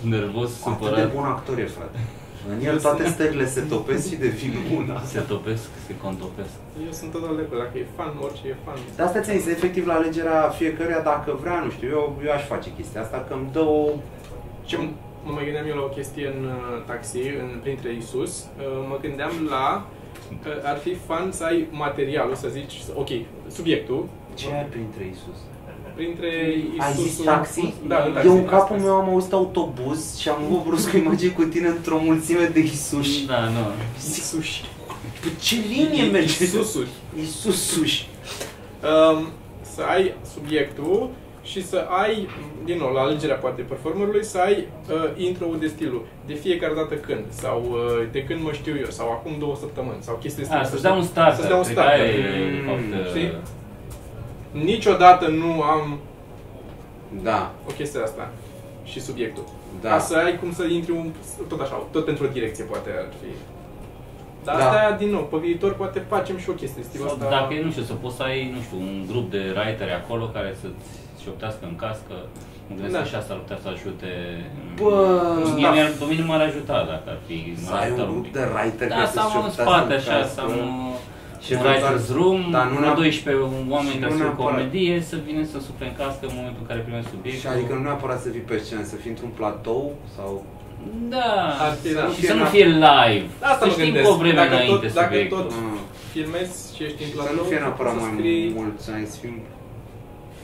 Nervos, 0.00 0.50
Atât 0.50 0.78
de 0.78 0.84
supărat, 0.84 1.14
bun 1.14 1.24
actor 1.24 1.58
e, 1.58 1.64
frate. 1.64 1.98
În 2.50 2.64
el 2.64 2.80
toate 2.80 3.08
stările 3.08 3.46
se 3.46 3.60
topesc 3.60 4.08
și 4.08 4.16
devin 4.16 4.54
una. 4.76 5.00
se 5.04 5.20
topesc, 5.20 5.68
se 5.86 5.96
contopesc. 6.02 6.54
Eu 6.86 6.92
sunt 6.92 7.10
total 7.10 7.36
de 7.36 7.42
acord, 7.42 7.60
dacă 7.60 7.78
e 7.78 7.86
fan, 7.96 8.12
orice 8.22 8.48
e 8.48 8.54
fan. 8.64 8.78
De 8.96 9.02
asta 9.02 9.20
ți-am 9.20 9.36
zis, 9.36 9.46
efectiv, 9.46 9.86
la 9.86 9.94
alegerea 9.94 10.40
fiecăruia, 10.58 11.00
dacă 11.00 11.38
vrea, 11.40 11.60
nu 11.64 11.70
știu, 11.70 11.88
eu, 11.88 12.04
eu 12.24 12.32
aș 12.32 12.44
face 12.46 12.68
chestia 12.76 13.00
asta, 13.00 13.24
că 13.28 13.34
îmi 13.34 13.48
dă 13.52 13.60
o... 13.60 13.88
Ce 14.64 14.76
mă 14.76 14.84
mă 15.24 15.32
mai 15.34 15.44
gândeam 15.44 15.66
eu 15.66 15.76
la 15.76 15.82
o 15.82 15.94
chestie 15.98 16.26
în 16.26 16.44
uh, 16.44 16.84
taxi, 16.86 17.18
în, 17.42 17.58
printre 17.62 17.94
Isus, 17.94 18.32
uh, 18.38 18.86
mă 18.88 18.96
gândeam 19.00 19.32
la 19.50 19.86
că 20.42 20.50
ar 20.62 20.76
fi 20.76 20.94
fan 20.94 21.32
să 21.32 21.44
ai 21.44 21.66
materialul, 21.70 22.34
să 22.34 22.48
zici, 22.48 22.74
ok, 22.94 23.08
subiectul, 23.48 24.08
Ce 24.34 24.46
ai 24.54 24.64
printre 24.64 25.04
Isus? 25.14 25.38
Printre 25.98 26.28
Ai 26.78 26.92
Isus 26.92 27.04
zis 27.04 27.24
taxi? 27.24 27.74
Da, 27.86 28.02
în 28.06 28.12
taxi. 28.12 28.26
Eu 28.26 28.34
în 28.36 28.44
capul 28.44 28.76
asta. 28.76 28.86
meu 28.86 28.94
am 28.94 29.08
auzit 29.08 29.32
autobuz 29.32 30.18
și 30.20 30.28
am 30.28 30.42
avut 30.44 30.62
brusc 30.66 30.94
o 30.94 30.96
imagine 30.96 31.30
cu 31.32 31.42
tine 31.42 31.68
într-o 31.68 31.98
mulțime 32.08 32.44
de 32.52 32.60
Isus. 32.60 33.26
Da, 33.26 33.40
nu. 33.40 33.64
Isus. 33.98 34.46
Pe 35.22 35.28
ce 35.40 35.56
linie 35.68 36.02
merge? 36.10 36.44
Isusuri. 36.44 36.88
Isusuși. 37.22 38.08
Um, 39.12 39.26
să 39.74 39.82
ai 39.94 40.14
subiectul 40.34 41.10
și 41.42 41.66
să 41.66 41.86
ai, 42.02 42.28
din 42.64 42.76
nou, 42.78 42.92
la 42.92 43.00
alegerea 43.00 43.36
poate 43.36 43.62
performerului, 43.62 44.24
să 44.24 44.38
ai 44.38 44.56
uh, 44.90 45.24
intro 45.26 45.46
de 45.60 45.66
stilul 45.66 46.02
de 46.26 46.34
fiecare 46.34 46.74
dată 46.74 46.94
când, 46.94 47.24
sau 47.30 47.64
uh, 47.70 48.06
de 48.12 48.24
când 48.24 48.42
mă 48.42 48.52
știu 48.52 48.74
eu, 48.84 48.90
sau 48.90 49.06
acum 49.10 49.32
două 49.38 49.56
săptămâni, 49.60 49.96
sau 50.00 50.18
chestii 50.22 50.42
de 50.44 50.48
A, 50.54 50.56
stil. 50.56 50.68
să-ți 50.70 50.82
dea 50.82 50.92
un 50.92 51.02
start. 51.02 51.34
Să-ți 51.36 51.46
dea 51.48 51.56
un 51.56 51.62
cred 51.62 51.74
că 51.76 51.80
start. 51.82 51.98
aia 52.00 52.04
e, 52.04 52.16
Mm, 52.18 52.90
de 52.90 52.96
fapt, 52.96 53.08
știi? 53.08 53.30
Uh, 54.54 54.62
Niciodată 54.62 55.26
nu 55.26 55.62
am 55.62 55.98
Da, 57.22 57.50
o 57.68 57.72
chestie 57.72 58.00
asta 58.02 58.28
și 58.84 59.00
subiectul. 59.00 59.44
da. 59.82 59.88
Ca 59.90 59.98
să 59.98 60.14
ai 60.16 60.38
cum 60.38 60.52
să 60.52 60.64
intri 60.64 60.92
un, 60.92 61.10
tot 61.48 61.60
așa, 61.60 61.82
tot 61.90 62.04
pentru 62.04 62.24
o 62.24 62.28
direcție 62.28 62.64
poate 62.64 62.88
ar 62.98 63.06
fi. 63.20 63.30
Dar 64.44 64.56
Da. 64.56 64.64
asta, 64.64 64.96
din 64.98 65.10
nou, 65.10 65.22
pe 65.22 65.36
viitor 65.36 65.72
poate 65.74 65.98
facem 66.08 66.36
și 66.38 66.50
o 66.50 66.52
chestie 66.52 66.82
de 66.82 66.88
stilul 66.88 67.06
Sau 67.08 67.16
ăsta. 67.16 67.30
dacă 67.30 67.54
e, 67.54 67.62
nu 67.64 67.70
știu, 67.70 67.82
să 67.82 67.92
poți 67.92 68.16
să 68.16 68.22
ai, 68.22 68.50
nu 68.54 68.60
știu, 68.66 68.78
un 68.88 69.04
grup 69.10 69.30
de 69.30 69.42
writeri 69.56 69.92
acolo 70.00 70.24
care 70.36 70.50
să-ți 70.60 70.86
șoptească 71.24 71.62
în 71.70 71.76
cască. 71.84 72.14
Mă 72.66 72.72
gândesc 72.74 72.94
Da. 72.96 73.00
că 73.02 73.08
și 73.10 73.14
asta 73.20 73.32
ar 73.34 73.40
putea 73.44 73.58
să 73.64 73.68
ajute. 73.74 74.10
Bă, 74.80 74.94
Mie 75.58 75.66
da. 75.68 75.72
mi-ar, 75.74 75.90
pe 76.00 76.04
mine 76.12 76.24
m-ar 76.30 76.42
ajuta 76.50 76.76
dacă 76.92 77.06
ar 77.14 77.18
fi. 77.26 77.36
Să 77.64 77.70
m-ar 77.70 77.80
ai 77.80 77.86
ajuta 77.88 78.02
un 78.02 78.10
grup 78.12 78.24
pic. 78.26 78.32
de 78.38 78.44
writer 78.54 78.88
Da, 78.92 78.94
care 78.94 79.08
să 79.16 79.20
am 79.20 79.28
să-ți 79.30 79.36
în 79.36 79.42
șoptească 79.46 79.62
spate 79.70 79.92
în 79.94 80.00
așa, 80.00 80.14
cască. 80.18 80.34
să 80.36 80.40
am 80.46 80.52
uh, 80.54 80.96
Și 81.44 81.52
un 81.52 81.58
eventual- 81.58 81.82
writer's 81.84 82.08
room, 82.18 82.38
dar 82.56 82.64
nu 82.70 82.74
vreo 82.78 82.90
neap- 82.90 83.00
12 83.02 83.42
oameni 83.76 83.94
și 83.94 84.00
care 84.02 84.12
nu 84.12 84.18
să 84.18 84.22
o 84.24 84.26
neapărat- 84.28 84.46
comedie, 84.48 84.94
să 85.10 85.16
vină 85.26 85.42
să 85.52 85.58
suple 85.66 85.86
în 85.90 85.96
cască 86.00 86.22
în 86.30 86.34
momentul 86.38 86.60
în 86.64 86.68
care 86.70 86.80
primesc 86.86 87.08
subiectul. 87.14 87.42
Și 87.42 87.48
adică 87.54 87.72
nu 87.78 87.82
neapărat 87.88 88.18
să 88.24 88.28
fii 88.34 88.44
pe 88.50 88.56
scenă, 88.64 88.82
să 88.92 88.96
fii 89.02 89.10
într-un 89.14 89.32
platou 89.38 89.84
sau... 90.16 90.30
Da, 91.14 91.30
Ar 91.66 91.72
fi, 91.82 91.88
da. 91.98 92.04
și 92.16 92.22
să 92.30 92.34
nu 92.40 92.44
fie 92.54 92.66
live. 92.86 93.24
Asta 93.50 93.58
să 93.64 93.66
mă 93.66 93.72
știm 93.76 93.84
gândesc. 93.84 94.04
cu 94.06 94.12
o 94.14 94.20
vreme 94.22 94.40
Dacă 94.42 94.54
tot- 94.54 94.60
înainte 94.62 94.86
dacă 95.00 95.10
subiectul. 95.12 95.38
tot- 95.42 95.52
Mm. 95.62 95.78
filmezi 96.14 96.54
și 96.74 96.80
ești 96.86 97.00
în 97.02 97.08
Și 97.08 97.14
să 97.14 97.18
platou, 97.18 97.36
nu 97.40 97.42
fie 97.50 97.60
neapărat 97.64 97.92
să 97.96 98.00
mai 98.04 98.12
scrii- 98.14 98.52
mulți, 98.58 98.84
ai 98.96 99.04
să 99.12 99.16
fii 99.22 99.34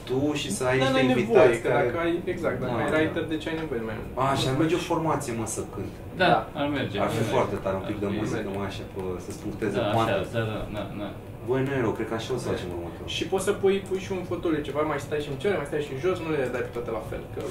tu 0.07 0.19
și 0.41 0.47
să 0.57 0.61
ai 0.69 0.77
Da, 0.77 0.83
niște 0.83 0.93
n-ai 0.95 1.07
nevoie, 1.13 1.23
invitați 1.25 1.57
că 1.63 1.67
care... 1.69 1.85
dacă 1.87 1.97
ai, 2.05 2.13
exact, 2.33 2.57
dacă 2.61 2.73
Da, 2.77 2.83
ai 2.85 2.91
da. 2.93 2.97
writer, 2.99 3.23
de 3.33 3.37
ce 3.41 3.45
ai 3.51 3.57
nevoie 3.61 3.79
de 3.83 3.87
mai 3.91 3.97
mult? 3.99 4.11
A, 4.23 4.25
și 4.39 4.45
ar 4.49 4.55
merge 4.61 4.75
o 4.81 4.83
formație, 4.91 5.31
mă, 5.39 5.45
să 5.55 5.61
cânt. 5.73 5.93
Da, 6.23 6.33
ar 6.61 6.67
merge. 6.77 6.95
Ar 7.05 7.09
fi 7.15 7.21
ar 7.25 7.29
foarte 7.35 7.55
merge. 7.55 7.65
tare, 7.65 7.75
un 7.81 7.85
pic 7.89 7.97
de 8.01 8.05
Ar 8.07 8.13
fi. 8.15 8.19
muzică, 8.21 8.49
mă, 8.57 8.63
așa, 8.69 8.83
pe, 8.93 9.01
să-ți 9.25 9.39
puncteze 9.45 9.75
Da, 9.77 9.83
așa, 9.85 9.93
poanta. 9.95 10.15
da, 10.35 10.43
da, 10.51 10.59
da, 10.77 10.83
da. 11.01 11.07
Băi, 11.47 11.61
nu 11.67 11.71
e 11.77 11.81
rău, 11.85 11.93
cred 11.97 12.07
că 12.11 12.15
așa 12.19 12.29
o 12.35 12.37
să 12.43 12.45
facem 12.51 12.69
următorul. 12.77 13.09
Și 13.15 13.23
poți 13.31 13.45
să 13.47 13.51
pui, 13.61 13.75
pui 13.87 13.99
și 14.05 14.11
un 14.17 14.23
fotoliu, 14.31 14.61
ceva, 14.67 14.81
mai 14.91 14.99
stai 15.05 15.21
și 15.25 15.29
în 15.33 15.37
cer, 15.43 15.51
mai 15.61 15.67
stai 15.69 15.85
și 15.87 15.91
în 15.95 15.99
jos, 16.05 16.15
nu 16.23 16.29
le 16.33 16.39
dai 16.55 16.63
pe 16.67 16.71
toate 16.75 16.89
la 16.97 17.03
fel. 17.11 17.23
Că, 17.35 17.41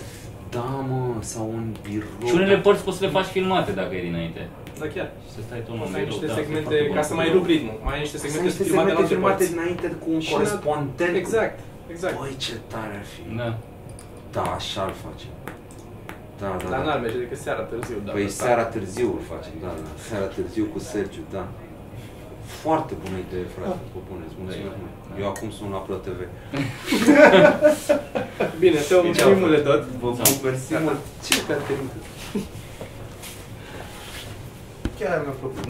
Da, 0.57 0.68
mă, 0.90 1.00
sau 1.33 1.44
un 1.59 1.64
birou. 1.87 2.18
Și 2.28 2.35
unele 2.38 2.57
părți 2.66 2.83
poți 2.87 2.96
să 2.98 3.02
le 3.07 3.11
faci 3.18 3.30
filmate 3.37 3.70
dacă 3.80 3.92
e 3.98 4.02
dinainte. 4.11 4.42
da, 4.80 4.87
chiar. 4.94 5.09
Și 5.24 5.30
să 5.37 5.40
stai 5.46 5.61
tot 5.66 5.74
Poți 5.78 5.87
în 5.87 5.92
să 5.92 5.96
ai 5.98 6.04
birou, 6.04 6.14
niște 6.16 6.26
da, 6.33 6.37
segmente, 6.40 6.74
sunt 6.76 6.78
foarte 6.80 6.96
ca 6.98 7.02
bun. 7.04 7.11
să 7.11 7.14
mai 7.20 7.28
rup 7.37 7.44
ritmul. 7.52 7.76
Mai 7.87 7.94
ai 7.96 8.02
niște 8.07 8.18
Să 8.20 8.24
segmente 8.24 8.48
niște 8.50 8.62
filmate 8.68 8.90
la 8.90 8.94
segmente 8.94 9.02
alte 9.04 9.14
filmate 9.14 9.42
părți. 9.42 9.54
înainte 9.59 9.87
cu 10.02 10.09
un 10.16 10.20
Și 10.26 10.30
în- 10.30 10.37
corespondent. 10.37 11.14
Exact, 11.22 11.54
exact. 11.92 12.18
Băi, 12.18 12.34
ce 12.36 12.52
tare 12.66 12.94
ar 13.00 13.04
fi. 13.12 13.36
Da. 13.36 13.58
Da, 14.32 14.42
așa 14.42 14.82
îl 14.84 14.92
facem. 15.06 15.30
Da, 16.40 16.56
da, 16.62 16.68
Dar 16.70 16.78
da. 16.80 16.84
n-ar 16.84 17.00
merge 17.00 17.18
decât 17.18 17.38
seara 17.38 17.60
târziu. 17.60 17.96
dacă 18.04 18.18
Păi 18.18 18.28
sta- 18.28 18.44
seara 18.44 18.64
târziu 18.64 19.06
îl 19.18 19.22
facem, 19.36 19.52
da, 19.60 19.66
da. 19.66 19.88
Seara 20.08 20.24
târziu 20.24 20.64
cu 20.72 20.78
Sergiu, 20.78 21.20
da. 21.32 21.46
Foarte 22.62 22.94
bună 23.02 23.16
idee, 23.28 23.44
frate, 23.56 23.78
vă 23.94 24.00
puneți. 24.08 24.34
Mulțumesc 24.38 24.76
mult. 24.82 25.20
Eu 25.20 25.28
acum 25.28 25.50
sunt 25.50 25.70
la 25.70 25.76
Pro 25.86 25.94
TV. 25.94 26.18
Bine, 28.62 28.78
te 28.88 28.94
mulțumim 29.04 29.38
mult 29.38 29.50
de 29.56 29.62
tot. 29.68 29.82
Vă 30.00 30.08
pup, 30.10 30.42
mersi 30.44 30.74
mult. 30.78 30.98
Ce 31.26 31.34
Caterin? 31.48 31.88
Chiar 34.98 35.20
mi-a 35.24 35.34
plăcut. 35.40 35.64